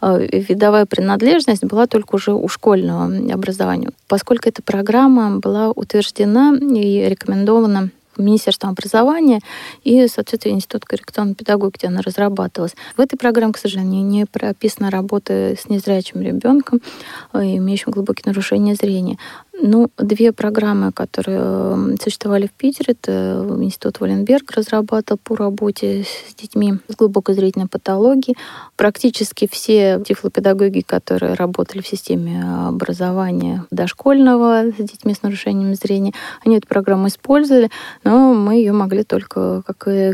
а, 0.00 0.18
видовая 0.18 0.86
принадлежность 0.86 1.64
была 1.64 1.86
только 1.86 2.16
уже 2.16 2.32
у 2.32 2.48
школьного 2.48 3.04
образования. 3.32 3.90
Поскольку 4.08 4.48
эта 4.48 4.62
программа 4.62 5.38
была 5.38 5.70
утверждена 5.70 6.56
и 6.56 7.08
рекомендована 7.08 7.90
Министерством 8.22 8.70
образования 8.70 9.40
и, 9.82 10.06
соответственно, 10.08 10.54
Институт 10.54 10.84
коррекционной 10.84 11.34
педагогики, 11.34 11.86
она 11.86 12.02
разрабатывалась. 12.02 12.74
В 12.96 13.00
этой 13.00 13.16
программе, 13.16 13.52
к 13.52 13.58
сожалению, 13.58 14.04
не 14.04 14.26
прописана 14.26 14.90
работа 14.90 15.54
с 15.58 15.68
незрячим 15.68 16.20
ребенком, 16.20 16.80
э, 17.32 17.56
имеющим 17.56 17.92
глубокие 17.92 18.24
нарушения 18.26 18.74
зрения. 18.74 19.18
Ну, 19.62 19.88
две 19.96 20.32
программы, 20.32 20.90
которые 20.90 21.38
эм, 21.38 21.96
существовали 22.00 22.48
в 22.48 22.52
Питере, 22.52 22.94
это 23.00 23.46
Институт 23.60 24.00
Валенберг 24.00 24.50
разрабатывал 24.50 25.20
по 25.22 25.36
работе 25.36 26.04
с 26.04 26.34
детьми 26.34 26.74
с 26.88 26.96
глубокой 26.96 27.36
зрительной 27.36 27.68
патологией. 27.68 28.36
Практически 28.76 29.48
все 29.50 30.02
тифлопедагоги, 30.06 30.80
которые 30.80 31.34
работали 31.34 31.82
в 31.82 31.86
системе 31.86 32.42
образования 32.66 33.64
дошкольного 33.70 34.64
с 34.76 34.82
детьми 34.82 35.14
с 35.14 35.22
нарушением 35.22 35.74
зрения, 35.76 36.12
они 36.44 36.56
эту 36.56 36.66
программу 36.66 37.06
использовали, 37.06 37.70
но 38.02 38.34
мы 38.34 38.56
ее 38.56 38.72
могли 38.72 39.04
только 39.04 39.62
как 39.62 39.86
и 39.86 40.12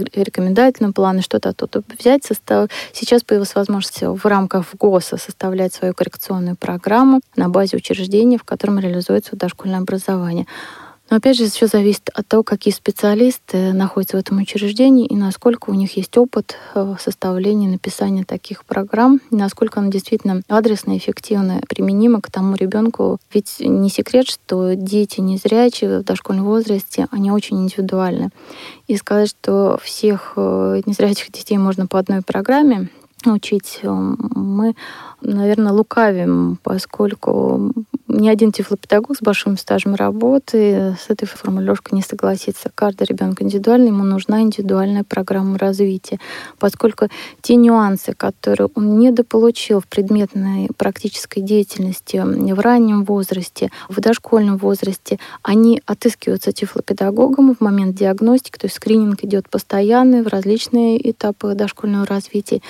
что-то 1.23 1.49
оттуда 1.51 1.83
взять. 1.99 2.25
Состав... 2.25 2.69
Сейчас 2.93 3.23
появилась 3.23 3.55
возможность 3.55 4.03
в 4.03 4.27
рамках 4.27 4.75
ГОСа 4.75 5.17
составлять 5.17 5.73
свою 5.73 5.95
коррекционную 5.95 6.57
программу 6.57 7.21
на 7.37 7.49
базе 7.49 7.79
учреждения, 7.79 8.37
в 8.39 8.45
котором 8.45 8.79
реализуется 8.79 9.30
дошкольное 9.37 9.81
образование. 9.81 10.47
Но 11.11 11.17
опять 11.17 11.37
же, 11.37 11.47
все 11.47 11.67
зависит 11.67 12.09
от 12.15 12.27
того, 12.29 12.45
какие 12.45 12.73
специалисты 12.73 13.73
находятся 13.73 14.17
в 14.17 14.21
этом 14.21 14.39
учреждении 14.39 15.07
и 15.07 15.17
насколько 15.17 15.71
у 15.71 15.75
них 15.75 15.97
есть 15.97 16.17
опыт 16.17 16.57
э, 16.75 16.95
составления, 17.01 17.69
написания 17.69 18.23
таких 18.25 18.65
программ, 18.65 19.21
и 19.33 19.35
насколько 19.35 19.81
она 19.81 19.91
действительно 19.91 20.43
адресно, 20.47 20.97
эффективно 20.97 21.61
применима 21.69 22.21
к 22.21 22.31
тому 22.31 22.55
ребенку. 22.55 23.19
Ведь 23.35 23.57
не 23.59 23.91
секрет, 23.91 24.29
что 24.29 24.75
дети 24.75 25.21
незрячие 25.21 25.99
в 25.99 26.05
дошкольном 26.05 26.45
возрасте, 26.45 27.09
они 27.11 27.33
очень 27.33 27.61
индивидуальны. 27.61 28.31
И 28.87 28.97
сказать, 28.97 29.31
что 29.31 29.81
всех 29.83 30.35
э, 30.37 30.83
незрячих 30.87 31.33
детей 31.33 31.59
можно 31.59 31.89
по 31.89 31.99
одной 31.99 32.23
программе 32.23 32.89
учить, 33.27 33.81
э, 33.83 33.89
мы, 33.91 34.75
наверное, 35.21 35.73
лукавим, 35.73 36.59
поскольку 36.63 37.73
ни 38.09 38.29
один 38.29 38.53
тифлопедагог 38.53 39.17
с 39.17 39.23
большим 39.23 39.57
стажем 39.57 39.95
работы 39.95 40.97
с 41.01 41.11
этой 41.11 41.27
формулировкой 41.27 41.97
не 41.97 42.03
согласится. 42.03 42.71
Каждый 42.75 43.05
ребенок 43.05 43.41
индивидуальный, 43.41 43.89
ему 43.89 44.05
нужна 44.05 44.43
индивидуальная 44.43 45.05
программа 45.05 45.59
развития, 45.59 46.19
поскольку 46.59 47.09
те 47.41 47.57
нюансы, 47.57 48.13
которые 48.13 48.69
он 48.75 48.99
недополучил 48.99 49.81
в 49.81 49.87
предметной 49.87 50.69
практической 50.77 51.41
деятельности 51.41 52.17
в 52.17 52.61
раннем 52.61 53.05
возрасте, 53.05 53.71
в 53.89 54.01
дошкольном 54.01 54.57
возрасте, 54.57 55.19
они 55.43 55.81
отыскиваются 55.87 56.53
тифлопедагогом 56.53 57.55
в 57.55 57.61
момент 57.61 57.95
диагностики, 57.95 58.59
то 58.59 58.67
есть 58.67 58.77
скрининг 58.77 59.25
идет 59.25 59.49
постоянный 59.49 60.23
в 60.23 60.29
различные 60.29 61.11
этапы 61.11 61.55
дошкольного 61.55 62.07
развития. 62.07 62.61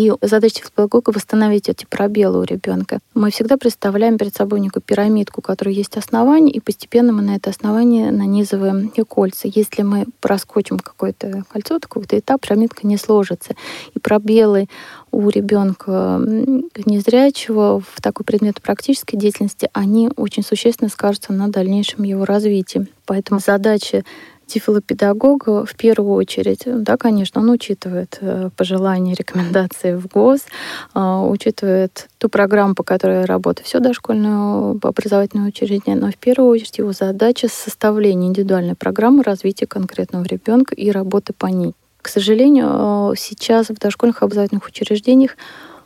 И 0.00 0.10
задача 0.22 0.54
тифлопедагога 0.54 1.10
восстановить 1.10 1.68
эти 1.68 1.84
пробелы 1.84 2.40
у 2.40 2.42
ребенка. 2.44 3.00
Мы 3.12 3.30
всегда 3.30 3.58
представляем 3.58 4.16
перед 4.16 4.34
собой 4.34 4.60
некую 4.60 4.82
пирамидку, 4.82 5.40
у 5.40 5.42
которой 5.42 5.74
есть 5.74 5.98
основание, 5.98 6.54
и 6.54 6.58
постепенно 6.58 7.12
мы 7.12 7.20
на 7.20 7.36
это 7.36 7.50
основание 7.50 8.10
нанизываем 8.10 8.90
и 8.96 9.02
кольца. 9.02 9.46
Если 9.46 9.82
мы 9.82 10.06
проскочим 10.20 10.78
какое-то 10.78 11.44
кольцо, 11.52 11.78
то 11.78 11.86
какой-то 11.86 12.18
этап, 12.18 12.40
пирамидка 12.40 12.86
не 12.86 12.96
сложится. 12.96 13.52
И 13.94 13.98
пробелы 13.98 14.68
у 15.10 15.28
ребенка 15.28 16.18
незрячего 16.86 17.80
в 17.80 18.00
такой 18.00 18.24
предмет 18.24 18.62
практической 18.62 19.18
деятельности, 19.18 19.68
они 19.74 20.08
очень 20.16 20.42
существенно 20.42 20.88
скажутся 20.88 21.34
на 21.34 21.48
дальнейшем 21.48 22.04
его 22.04 22.24
развитии. 22.24 22.86
Поэтому 23.04 23.38
задача 23.38 24.04
тифлопедагога 24.50 25.64
в 25.64 25.74
первую 25.76 26.14
очередь, 26.14 26.62
да, 26.66 26.96
конечно, 26.96 27.40
он 27.40 27.50
учитывает 27.50 28.18
э, 28.20 28.50
пожелания, 28.56 29.14
рекомендации 29.14 29.94
в 29.94 30.06
ГОС, 30.06 30.40
а, 30.92 31.24
учитывает 31.26 32.08
ту 32.18 32.28
программу, 32.28 32.74
по 32.74 32.82
которой 32.82 33.24
работает 33.24 33.66
все 33.66 33.80
дошкольное 33.80 34.76
образовательное 34.82 35.48
учреждение, 35.48 35.96
но 35.96 36.10
в 36.10 36.16
первую 36.16 36.50
очередь 36.50 36.78
его 36.78 36.92
задача 36.92 37.48
составление 37.48 38.28
индивидуальной 38.28 38.74
программы 38.74 39.22
развития 39.22 39.66
конкретного 39.66 40.24
ребенка 40.24 40.74
и 40.74 40.90
работы 40.90 41.32
по 41.32 41.46
ней. 41.46 41.74
К 42.02 42.08
сожалению, 42.08 43.14
сейчас 43.16 43.68
в 43.68 43.74
дошкольных 43.74 44.22
образовательных 44.22 44.66
учреждениях 44.66 45.36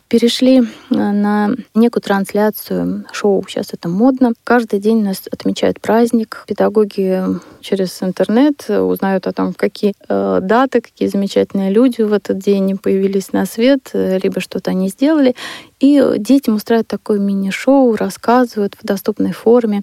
перешли 0.09 0.61
э, 0.61 0.63
на 0.91 1.51
некую 1.75 2.03
трансляцию 2.03 3.05
шоу. 3.13 3.45
Сейчас 3.49 3.73
это 3.73 3.89
модно. 3.89 4.33
Каждый 4.45 4.79
день 4.81 5.03
нас 5.03 5.23
отмечают 5.31 5.81
праздник. 5.81 6.45
Педагоги 6.47 7.25
через 7.61 8.03
интернет 8.03 8.69
узнают 8.69 9.27
о 9.27 9.33
том, 9.33 9.55
какие 9.55 9.95
э, 10.09 10.41
даты, 10.43 10.81
какие 10.81 11.09
замечательные 11.09 11.71
люди 11.71 12.03
в 12.03 12.13
этот 12.13 12.39
день 12.39 12.77
появились 12.77 13.33
на 13.33 13.47
свет, 13.47 13.91
э, 13.93 14.19
либо 14.23 14.41
что-то 14.41 14.71
они 14.71 14.89
сделали. 14.89 15.35
И 15.81 16.03
детям 16.19 16.55
устраивают 16.55 16.89
такое 16.89 17.19
мини-шоу, 17.19 17.97
рассказывают 17.97 18.75
в 18.81 18.87
доступной 18.87 19.33
форме, 19.33 19.83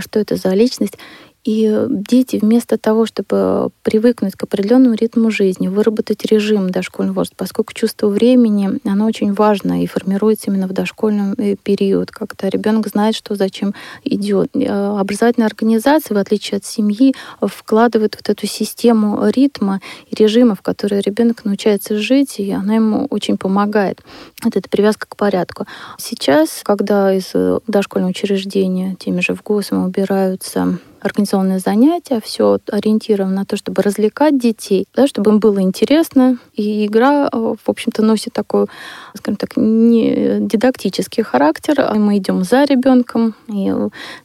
что 0.00 0.18
это 0.18 0.36
за 0.36 0.50
личность. 0.50 0.96
И 1.44 1.86
дети 1.88 2.38
вместо 2.40 2.76
того, 2.76 3.06
чтобы 3.06 3.70
привыкнуть 3.82 4.34
к 4.34 4.42
определенному 4.42 4.94
ритму 4.94 5.30
жизни, 5.30 5.68
выработать 5.68 6.24
режим 6.26 6.68
дошкольного 6.68 7.14
возраста, 7.14 7.36
поскольку 7.38 7.72
чувство 7.72 8.08
времени, 8.08 8.78
оно 8.84 9.06
очень 9.06 9.32
важно 9.32 9.82
и 9.82 9.86
формируется 9.86 10.50
именно 10.50 10.66
в 10.66 10.72
дошкольном 10.72 11.32
э, 11.38 11.56
период, 11.56 12.10
когда 12.10 12.50
ребенок 12.50 12.88
знает, 12.88 13.16
что 13.16 13.36
зачем 13.36 13.74
идет. 14.04 14.50
Э, 14.54 14.98
образовательная 14.98 15.46
организация, 15.46 16.14
в 16.14 16.18
отличие 16.18 16.58
от 16.58 16.66
семьи, 16.66 17.14
вкладывает 17.40 18.16
вот 18.16 18.28
эту 18.28 18.46
систему 18.46 19.26
ритма 19.28 19.80
и 20.10 20.14
режима, 20.14 20.54
в 20.54 20.60
которой 20.60 21.00
ребенок 21.00 21.46
научается 21.46 21.96
жить, 21.96 22.38
и 22.38 22.52
она 22.52 22.74
ему 22.74 23.06
очень 23.08 23.38
помогает. 23.38 24.02
Вот 24.44 24.56
это 24.56 24.68
привязка 24.68 25.06
к 25.08 25.16
порядку. 25.16 25.66
Сейчас, 25.96 26.60
когда 26.64 27.14
из 27.14 27.30
э, 27.32 27.60
дошкольного 27.66 28.10
учреждения 28.10 28.94
теми 28.98 29.20
же 29.20 29.34
в 29.34 29.42
ГОСом 29.42 29.86
убираются 29.86 30.78
организованные 31.00 31.58
занятия, 31.58 32.20
все 32.22 32.58
ориентировано 32.70 33.34
на 33.34 33.44
то, 33.44 33.56
чтобы 33.56 33.82
развлекать 33.82 34.38
детей, 34.38 34.86
да, 34.94 35.06
чтобы 35.06 35.30
им 35.30 35.38
было 35.38 35.60
интересно. 35.60 36.38
И 36.54 36.86
игра, 36.86 37.28
э, 37.32 37.36
в 37.36 37.68
общем-то, 37.68 38.02
носит 38.02 38.32
такой, 38.32 38.66
скажем 39.14 39.36
так, 39.36 39.56
не 39.56 40.38
дидактический 40.40 41.22
характер. 41.22 41.90
Мы 41.94 42.18
идем 42.18 42.44
за 42.44 42.64
ребенком, 42.64 43.34
и 43.48 43.72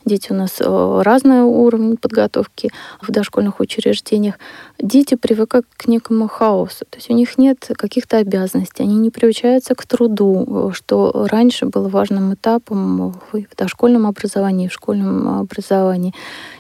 дети 0.06 0.32
у 0.32 0.36
нас 0.36 0.58
э, 0.60 1.02
разные 1.04 1.44
уровни 1.44 1.96
подготовки 1.96 2.72
в 3.02 3.12
дошкольных 3.12 3.60
учреждениях. 3.60 4.36
Дети 4.80 5.16
привыкают 5.16 5.66
к 5.78 5.88
некому 5.88 6.28
хаосу, 6.28 6.86
то 6.90 6.98
есть 6.98 7.10
у 7.10 7.14
них 7.14 7.38
нет 7.38 7.70
каких-то 7.76 8.18
обязанностей, 8.18 8.84
они 8.84 8.96
не 8.96 9.10
приучаются 9.10 9.76
к 9.76 9.86
труду, 9.86 10.72
что 10.74 11.28
раньше 11.30 11.66
было 11.66 11.88
важным 11.88 12.34
этапом 12.34 13.14
в 13.32 13.56
дошкольном 13.58 14.06
образовании, 14.06 14.68
в 14.68 14.74
школьном 14.74 15.40
образовании. 15.40 16.14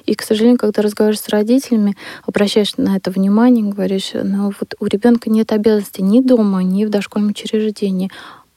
И, 0.05 0.15
к 0.15 0.21
сожалению, 0.21 0.59
когда 0.59 0.81
разговариваешь 0.81 1.21
с 1.21 1.29
родителями, 1.29 1.95
обращаешь 2.25 2.77
на 2.77 2.97
это 2.97 3.11
внимание, 3.11 3.65
говоришь, 3.65 4.11
ну 4.13 4.51
вот 4.59 4.75
у 4.79 4.85
ребенка 4.85 5.29
нет 5.29 5.51
обязанностей 5.51 6.03
ни 6.03 6.21
дома, 6.21 6.63
ни 6.63 6.85
в 6.85 6.89
дошкольном 6.89 7.31
учреждении. 7.31 8.11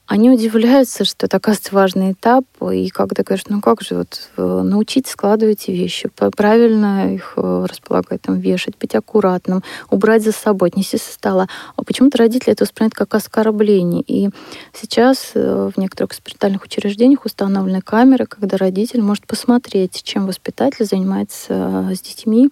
Они 0.09 0.31
удивляются, 0.31 1.05
что 1.05 1.27
это, 1.27 1.37
оказывается, 1.37 1.75
важный 1.75 2.13
этап. 2.13 2.43
И 2.73 2.89
когда 2.89 3.21
говоришь, 3.21 3.45
ну 3.47 3.61
как 3.61 3.83
же, 3.83 3.93
вот 3.93 4.31
э, 4.37 4.61
научить 4.63 5.05
складывать 5.05 5.67
вещи, 5.67 6.09
правильно 6.35 7.13
их 7.13 7.33
э, 7.35 7.65
располагать, 7.69 8.23
там, 8.23 8.39
вешать, 8.39 8.73
быть 8.79 8.95
аккуратным, 8.95 9.63
убрать 9.91 10.23
за 10.23 10.31
собой, 10.31 10.69
отнести 10.69 10.97
со 10.97 11.13
стола. 11.13 11.47
А 11.75 11.83
почему-то 11.83 12.17
родители 12.17 12.53
это 12.53 12.63
воспринимают 12.63 12.95
как 12.95 13.13
оскорбление. 13.13 14.01
И 14.07 14.31
сейчас 14.73 15.33
э, 15.35 15.69
в 15.75 15.79
некоторых 15.79 16.09
госпитальных 16.09 16.63
учреждениях 16.63 17.25
установлены 17.25 17.81
камеры, 17.81 18.25
когда 18.25 18.57
родитель 18.57 19.03
может 19.03 19.27
посмотреть, 19.27 20.01
чем 20.01 20.25
воспитатель 20.25 20.85
занимается 20.85 21.87
с 21.93 22.01
детьми, 22.01 22.49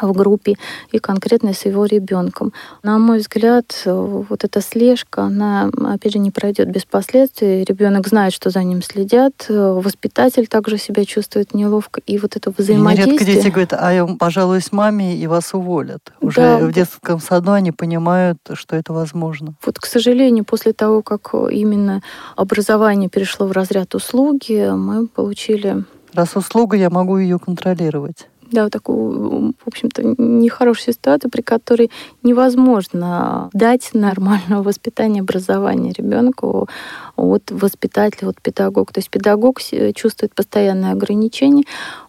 в 0.00 0.12
группе 0.12 0.56
и 0.92 0.98
конкретно 0.98 1.52
с 1.52 1.64
его 1.64 1.86
ребенком. 1.86 2.52
На 2.82 2.98
мой 2.98 3.18
взгляд, 3.18 3.82
вот 3.84 4.44
эта 4.44 4.60
слежка, 4.60 5.22
она, 5.22 5.70
опять 5.92 6.12
же, 6.12 6.18
не 6.18 6.30
пройдет 6.30 6.70
без 6.70 6.84
последствий. 6.84 7.64
Ребенок 7.64 8.08
знает, 8.08 8.32
что 8.32 8.50
за 8.50 8.62
ним 8.62 8.82
следят, 8.82 9.46
воспитатель 9.48 10.46
также 10.46 10.78
себя 10.78 11.04
чувствует 11.04 11.54
неловко, 11.54 12.00
и 12.06 12.18
вот 12.18 12.36
это 12.36 12.52
взаимодействие... 12.56 13.14
Нередко 13.14 13.24
дети 13.24 13.48
говорят, 13.48 13.72
а 13.72 13.92
я 13.92 14.06
пожалуюсь 14.06 14.72
маме, 14.72 15.16
и 15.16 15.26
вас 15.26 15.54
уволят. 15.54 16.12
Уже 16.20 16.40
да, 16.40 16.58
в 16.58 16.72
детском 16.72 17.20
саду 17.20 17.52
они 17.52 17.72
понимают, 17.72 18.38
что 18.54 18.76
это 18.76 18.92
возможно. 18.92 19.54
Вот, 19.64 19.78
к 19.78 19.86
сожалению, 19.86 20.44
после 20.44 20.72
того, 20.72 21.02
как 21.02 21.34
именно 21.34 22.02
образование 22.36 23.08
перешло 23.08 23.46
в 23.46 23.52
разряд 23.52 23.94
услуги, 23.94 24.70
мы 24.70 25.06
получили... 25.06 25.84
Раз 26.12 26.34
услуга, 26.36 26.76
я 26.76 26.90
могу 26.90 27.18
ее 27.18 27.38
контролировать 27.38 28.28
да, 28.50 28.68
такую, 28.68 29.54
в 29.64 29.66
общем-то, 29.66 30.02
нехорошую 30.18 30.94
ситуацию, 30.94 31.30
при 31.30 31.42
которой 31.42 31.90
невозможно 32.22 33.50
дать 33.52 33.90
нормального 33.92 34.62
воспитания, 34.62 35.20
образования 35.20 35.92
ребенку 35.92 36.68
от 37.16 37.50
воспитателя, 37.50 38.28
от 38.28 38.40
педагога. 38.40 38.92
То 38.92 38.98
есть 38.98 39.10
педагог 39.10 39.60
чувствует 39.94 40.34
постоянное 40.34 40.92
ограничение, 40.92 41.64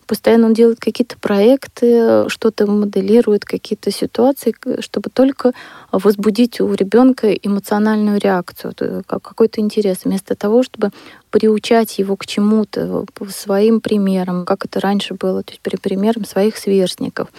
постоянно 0.05 0.47
он 0.47 0.53
делает 0.53 0.79
какие-то 0.79 1.17
проекты, 1.17 2.29
что-то 2.29 2.65
моделирует, 2.65 3.43
какие-то 3.43 3.91
ситуации, 3.91 4.53
чтобы 4.79 5.09
только 5.09 5.53
возбудить 5.91 6.61
у 6.61 6.73
ребенка 6.73 7.33
эмоциональную 7.33 8.19
реакцию, 8.19 8.73
какой-то 9.05 9.59
интерес, 9.59 9.99
вместо 10.05 10.35
того, 10.35 10.63
чтобы 10.63 10.91
приучать 11.29 11.99
его 11.99 12.15
к 12.15 12.25
чему-то 12.25 13.05
своим 13.29 13.81
примером, 13.81 14.45
как 14.45 14.65
это 14.65 14.79
раньше 14.79 15.13
было, 15.13 15.43
то 15.43 15.51
есть 15.51 15.61
при 15.61 15.77
примером 15.77 16.25
своих 16.25 16.57
сверстников. 16.57 17.29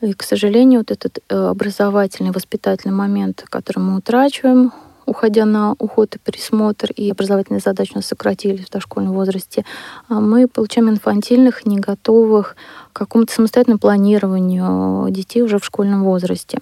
И, 0.00 0.12
к 0.12 0.22
сожалению, 0.22 0.80
вот 0.80 0.90
этот 0.90 1.18
э, 1.28 1.36
образовательный, 1.36 2.30
воспитательный 2.30 2.94
момент, 2.94 3.44
который 3.48 3.78
мы 3.78 3.96
утрачиваем, 3.96 4.72
уходя 5.08 5.44
на 5.44 5.74
уход 5.78 6.14
и 6.16 6.18
присмотр, 6.18 6.92
и 6.92 7.10
образовательные 7.10 7.60
задачи 7.60 7.92
у 7.94 7.96
нас 7.96 8.06
сократились 8.06 8.66
в 8.66 8.70
дошкольном 8.70 9.14
возрасте, 9.14 9.64
а 10.08 10.20
мы 10.20 10.46
получаем 10.46 10.90
инфантильных, 10.90 11.66
не 11.66 11.80
готовых 11.80 12.56
к 12.92 12.98
какому-то 12.98 13.32
самостоятельному 13.32 13.80
планированию 13.80 15.10
детей 15.10 15.42
уже 15.42 15.58
в 15.58 15.64
школьном 15.64 16.04
возрасте. 16.04 16.60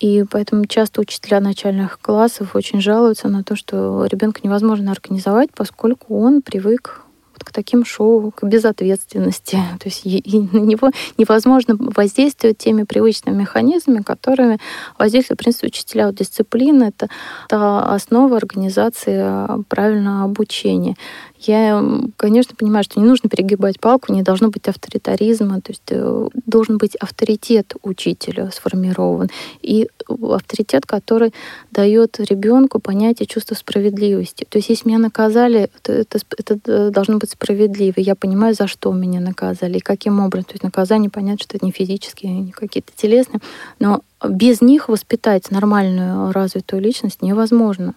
И 0.00 0.24
поэтому 0.30 0.66
часто 0.66 1.00
учителя 1.00 1.40
начальных 1.40 1.98
классов 2.00 2.54
очень 2.54 2.80
жалуются 2.80 3.28
на 3.28 3.42
то, 3.42 3.56
что 3.56 4.06
ребенка 4.06 4.40
невозможно 4.44 4.92
организовать, 4.92 5.50
поскольку 5.54 6.18
он 6.20 6.40
привык 6.40 7.02
вот 7.38 7.44
к 7.44 7.52
таким 7.52 7.84
шоу, 7.84 8.30
к 8.30 8.44
безответственности. 8.44 9.58
То 9.80 9.88
есть 9.88 10.02
и, 10.04 10.22
на 10.52 10.58
него 10.58 10.90
невозможно 11.16 11.76
воздействовать 11.78 12.58
теми 12.58 12.84
привычными 12.84 13.40
механизмами, 13.40 14.02
которыми 14.02 14.58
воздействуют, 14.98 15.40
в 15.40 15.42
принципе, 15.42 15.68
учителя. 15.68 16.06
Вот 16.06 16.16
дисциплина— 16.16 16.84
это, 16.84 17.08
это 17.46 17.92
основа 17.92 18.36
организации 18.36 19.64
правильного 19.68 20.24
обучения. 20.24 20.96
Я, 21.40 21.84
конечно, 22.16 22.56
понимаю, 22.56 22.82
что 22.82 22.98
не 22.98 23.06
нужно 23.06 23.28
перегибать 23.28 23.78
палку, 23.78 24.12
не 24.12 24.22
должно 24.22 24.48
быть 24.48 24.66
авторитаризма, 24.66 25.60
то 25.60 25.70
есть 25.70 25.82
э, 25.90 26.28
должен 26.46 26.78
быть 26.78 26.96
авторитет 26.96 27.74
учителя 27.82 28.50
сформирован. 28.50 29.30
И 29.62 29.88
авторитет, 30.08 30.84
который 30.84 31.32
дает 31.70 32.18
ребенку 32.18 32.80
понятие 32.80 33.26
чувства 33.26 33.54
справедливости. 33.54 34.46
То 34.48 34.58
есть 34.58 34.68
если 34.68 34.88
меня 34.88 34.98
наказали, 34.98 35.70
это, 35.76 35.92
это, 35.92 36.18
это 36.36 36.90
должно 36.90 37.18
быть 37.18 37.30
справедливо. 37.30 37.94
Я 37.98 38.16
понимаю, 38.16 38.54
за 38.54 38.66
что 38.66 38.92
меня 38.92 39.20
наказали 39.20 39.78
и 39.78 39.80
каким 39.80 40.18
образом. 40.18 40.46
То 40.46 40.54
есть 40.54 40.64
наказание, 40.64 41.08
понятно, 41.08 41.44
что 41.44 41.56
это 41.56 41.64
не 41.64 41.70
физические, 41.70 42.32
не 42.32 42.50
какие-то 42.50 42.90
телесные, 42.96 43.40
но 43.78 44.02
без 44.28 44.60
них 44.60 44.88
воспитать 44.88 45.52
нормальную 45.52 46.32
развитую 46.32 46.82
личность 46.82 47.22
невозможно. 47.22 47.94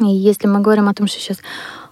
И 0.00 0.06
если 0.06 0.48
мы 0.48 0.60
говорим 0.60 0.88
о 0.88 0.94
том, 0.94 1.06
что 1.06 1.20
сейчас 1.20 1.38
Э, 1.38 1.83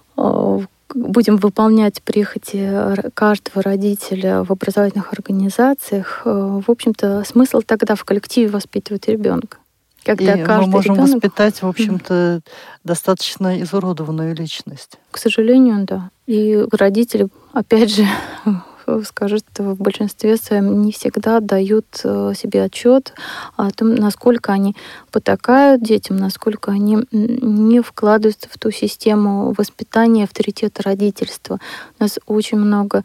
будем 0.93 1.37
выполнять 1.37 2.01
прихоти 2.01 2.69
каждого 3.13 3.61
родителя 3.63 4.43
в 4.43 4.51
образовательных 4.51 5.13
организациях, 5.13 6.21
э, 6.25 6.61
в 6.65 6.69
общем-то, 6.69 7.23
смысл 7.25 7.61
тогда 7.65 7.95
в 7.95 8.03
коллективе 8.03 8.49
воспитывать 8.49 9.07
ребенка. 9.07 9.57
Когда 10.03 10.33
и 10.33 10.43
мы 10.43 10.67
можем 10.67 10.95
ребенок... 10.95 11.13
воспитать, 11.13 11.61
в 11.61 11.67
общем-то, 11.67 12.41
достаточно 12.83 13.61
изуродованную 13.61 14.35
личность. 14.35 14.99
К 15.11 15.17
сожалению, 15.17 15.85
да. 15.85 16.09
И 16.27 16.65
родители, 16.71 17.29
опять 17.53 17.95
же, 17.95 18.05
скажу, 19.01 19.37
что 19.37 19.63
в 19.63 19.77
большинстве 19.77 20.37
своем 20.37 20.81
не 20.81 20.91
всегда 20.91 21.39
дают 21.39 21.85
э, 22.03 22.33
себе 22.35 22.63
отчет 22.63 23.13
о 23.55 23.71
том, 23.71 23.95
насколько 23.95 24.51
они 24.51 24.75
потакают 25.11 25.81
детям, 25.81 26.17
насколько 26.17 26.71
они 26.71 26.99
не 27.11 27.81
вкладываются 27.81 28.47
в 28.51 28.57
ту 28.57 28.71
систему 28.71 29.53
воспитания 29.57 30.23
авторитета 30.25 30.83
родительства. 30.83 31.59
У 31.99 32.03
нас 32.03 32.19
очень 32.25 32.57
много 32.57 33.03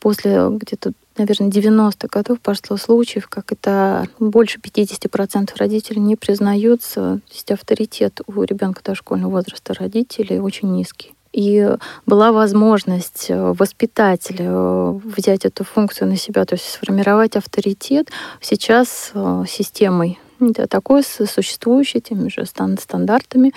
после 0.00 0.48
где-то 0.50 0.92
наверное, 1.18 1.50
90-х 1.50 2.08
годов 2.10 2.40
пошло 2.40 2.76
случаев, 2.76 3.28
как 3.28 3.52
это 3.52 4.08
больше 4.18 4.58
50% 4.58 5.50
родителей 5.56 6.00
не 6.00 6.16
признаются, 6.16 7.20
то 7.26 7.34
есть 7.34 7.50
авторитет 7.50 8.20
у 8.26 8.42
ребенка 8.42 8.82
дошкольного 8.82 9.32
возраста 9.32 9.74
родителей 9.74 10.40
очень 10.40 10.72
низкий. 10.72 11.14
И 11.32 11.76
была 12.06 12.32
возможность 12.32 13.26
э, 13.28 13.52
воспитателя 13.56 14.46
э, 14.48 15.00
взять 15.04 15.44
эту 15.44 15.62
функцию 15.62 16.08
на 16.08 16.16
себя, 16.16 16.44
то 16.44 16.54
есть 16.54 16.68
сформировать 16.68 17.36
авторитет 17.36 18.10
сейчас 18.40 19.12
э, 19.14 19.44
системой 19.48 20.18
такой 20.70 21.02
существующий 21.02 22.00
теми 22.00 22.30
же 22.30 22.46
стандартами, 22.46 23.52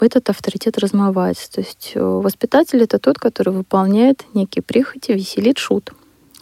этот 0.00 0.28
авторитет 0.30 0.76
размывается. 0.78 1.48
То 1.48 1.60
есть 1.60 1.92
воспитатель— 1.94 2.82
это 2.82 2.98
тот, 2.98 3.20
который 3.20 3.52
выполняет 3.52 4.24
некие 4.34 4.64
прихоти, 4.64 5.12
веселит 5.12 5.58
шут 5.58 5.92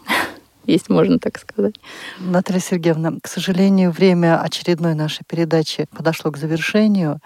если 0.66 0.92
можно 0.92 1.18
так 1.18 1.38
сказать. 1.38 1.74
Наталья 2.18 2.60
Сергеевна, 2.60 3.14
к 3.22 3.28
сожалению, 3.28 3.90
время 3.90 4.40
очередной 4.40 4.94
нашей 4.94 5.24
передачи 5.26 5.86
подошло 5.96 6.30
к 6.30 6.38
завершению. 6.38 7.20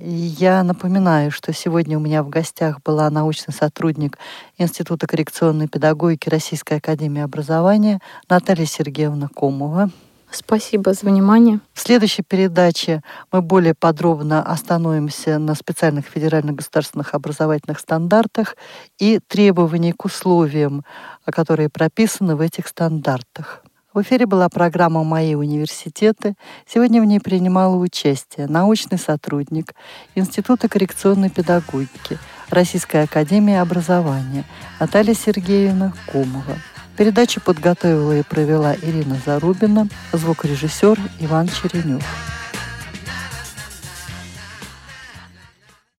Я 0.00 0.62
напоминаю, 0.62 1.32
что 1.32 1.52
сегодня 1.52 1.98
у 1.98 2.00
меня 2.00 2.22
в 2.22 2.28
гостях 2.28 2.80
была 2.84 3.10
научный 3.10 3.52
сотрудник 3.52 4.16
Института 4.56 5.08
коррекционной 5.08 5.66
педагогики 5.66 6.28
Российской 6.28 6.74
академии 6.74 7.20
образования 7.20 7.98
Наталья 8.28 8.64
Сергеевна 8.64 9.28
Комова. 9.34 9.90
Спасибо 10.30 10.92
за 10.92 11.06
внимание. 11.06 11.58
В 11.72 11.80
следующей 11.80 12.22
передаче 12.22 13.02
мы 13.32 13.42
более 13.42 13.74
подробно 13.74 14.40
остановимся 14.40 15.38
на 15.40 15.56
специальных 15.56 16.06
федеральных 16.06 16.54
государственных 16.54 17.14
образовательных 17.14 17.80
стандартах 17.80 18.54
и 19.00 19.18
требований 19.26 19.92
к 19.92 20.04
условиям, 20.04 20.84
которые 21.24 21.70
прописаны 21.70 22.36
в 22.36 22.40
этих 22.40 22.68
стандартах. 22.68 23.64
В 23.98 24.02
эфире 24.02 24.26
была 24.26 24.48
программа 24.48 25.02
«Мои 25.02 25.34
университеты». 25.34 26.34
Сегодня 26.68 27.02
в 27.02 27.04
ней 27.04 27.18
принимала 27.18 27.74
участие 27.74 28.46
научный 28.46 28.96
сотрудник 28.96 29.74
Института 30.14 30.68
коррекционной 30.68 31.30
педагогики 31.30 32.16
Российской 32.48 33.02
академии 33.02 33.56
образования 33.56 34.44
Наталья 34.78 35.14
Сергеевна 35.14 35.94
Комова. 36.12 36.58
Передачу 36.96 37.40
подготовила 37.40 38.16
и 38.16 38.22
провела 38.22 38.76
Ирина 38.76 39.16
Зарубина, 39.26 39.88
звукорежиссер 40.12 40.96
Иван 41.18 41.48
Черенев. 41.48 42.04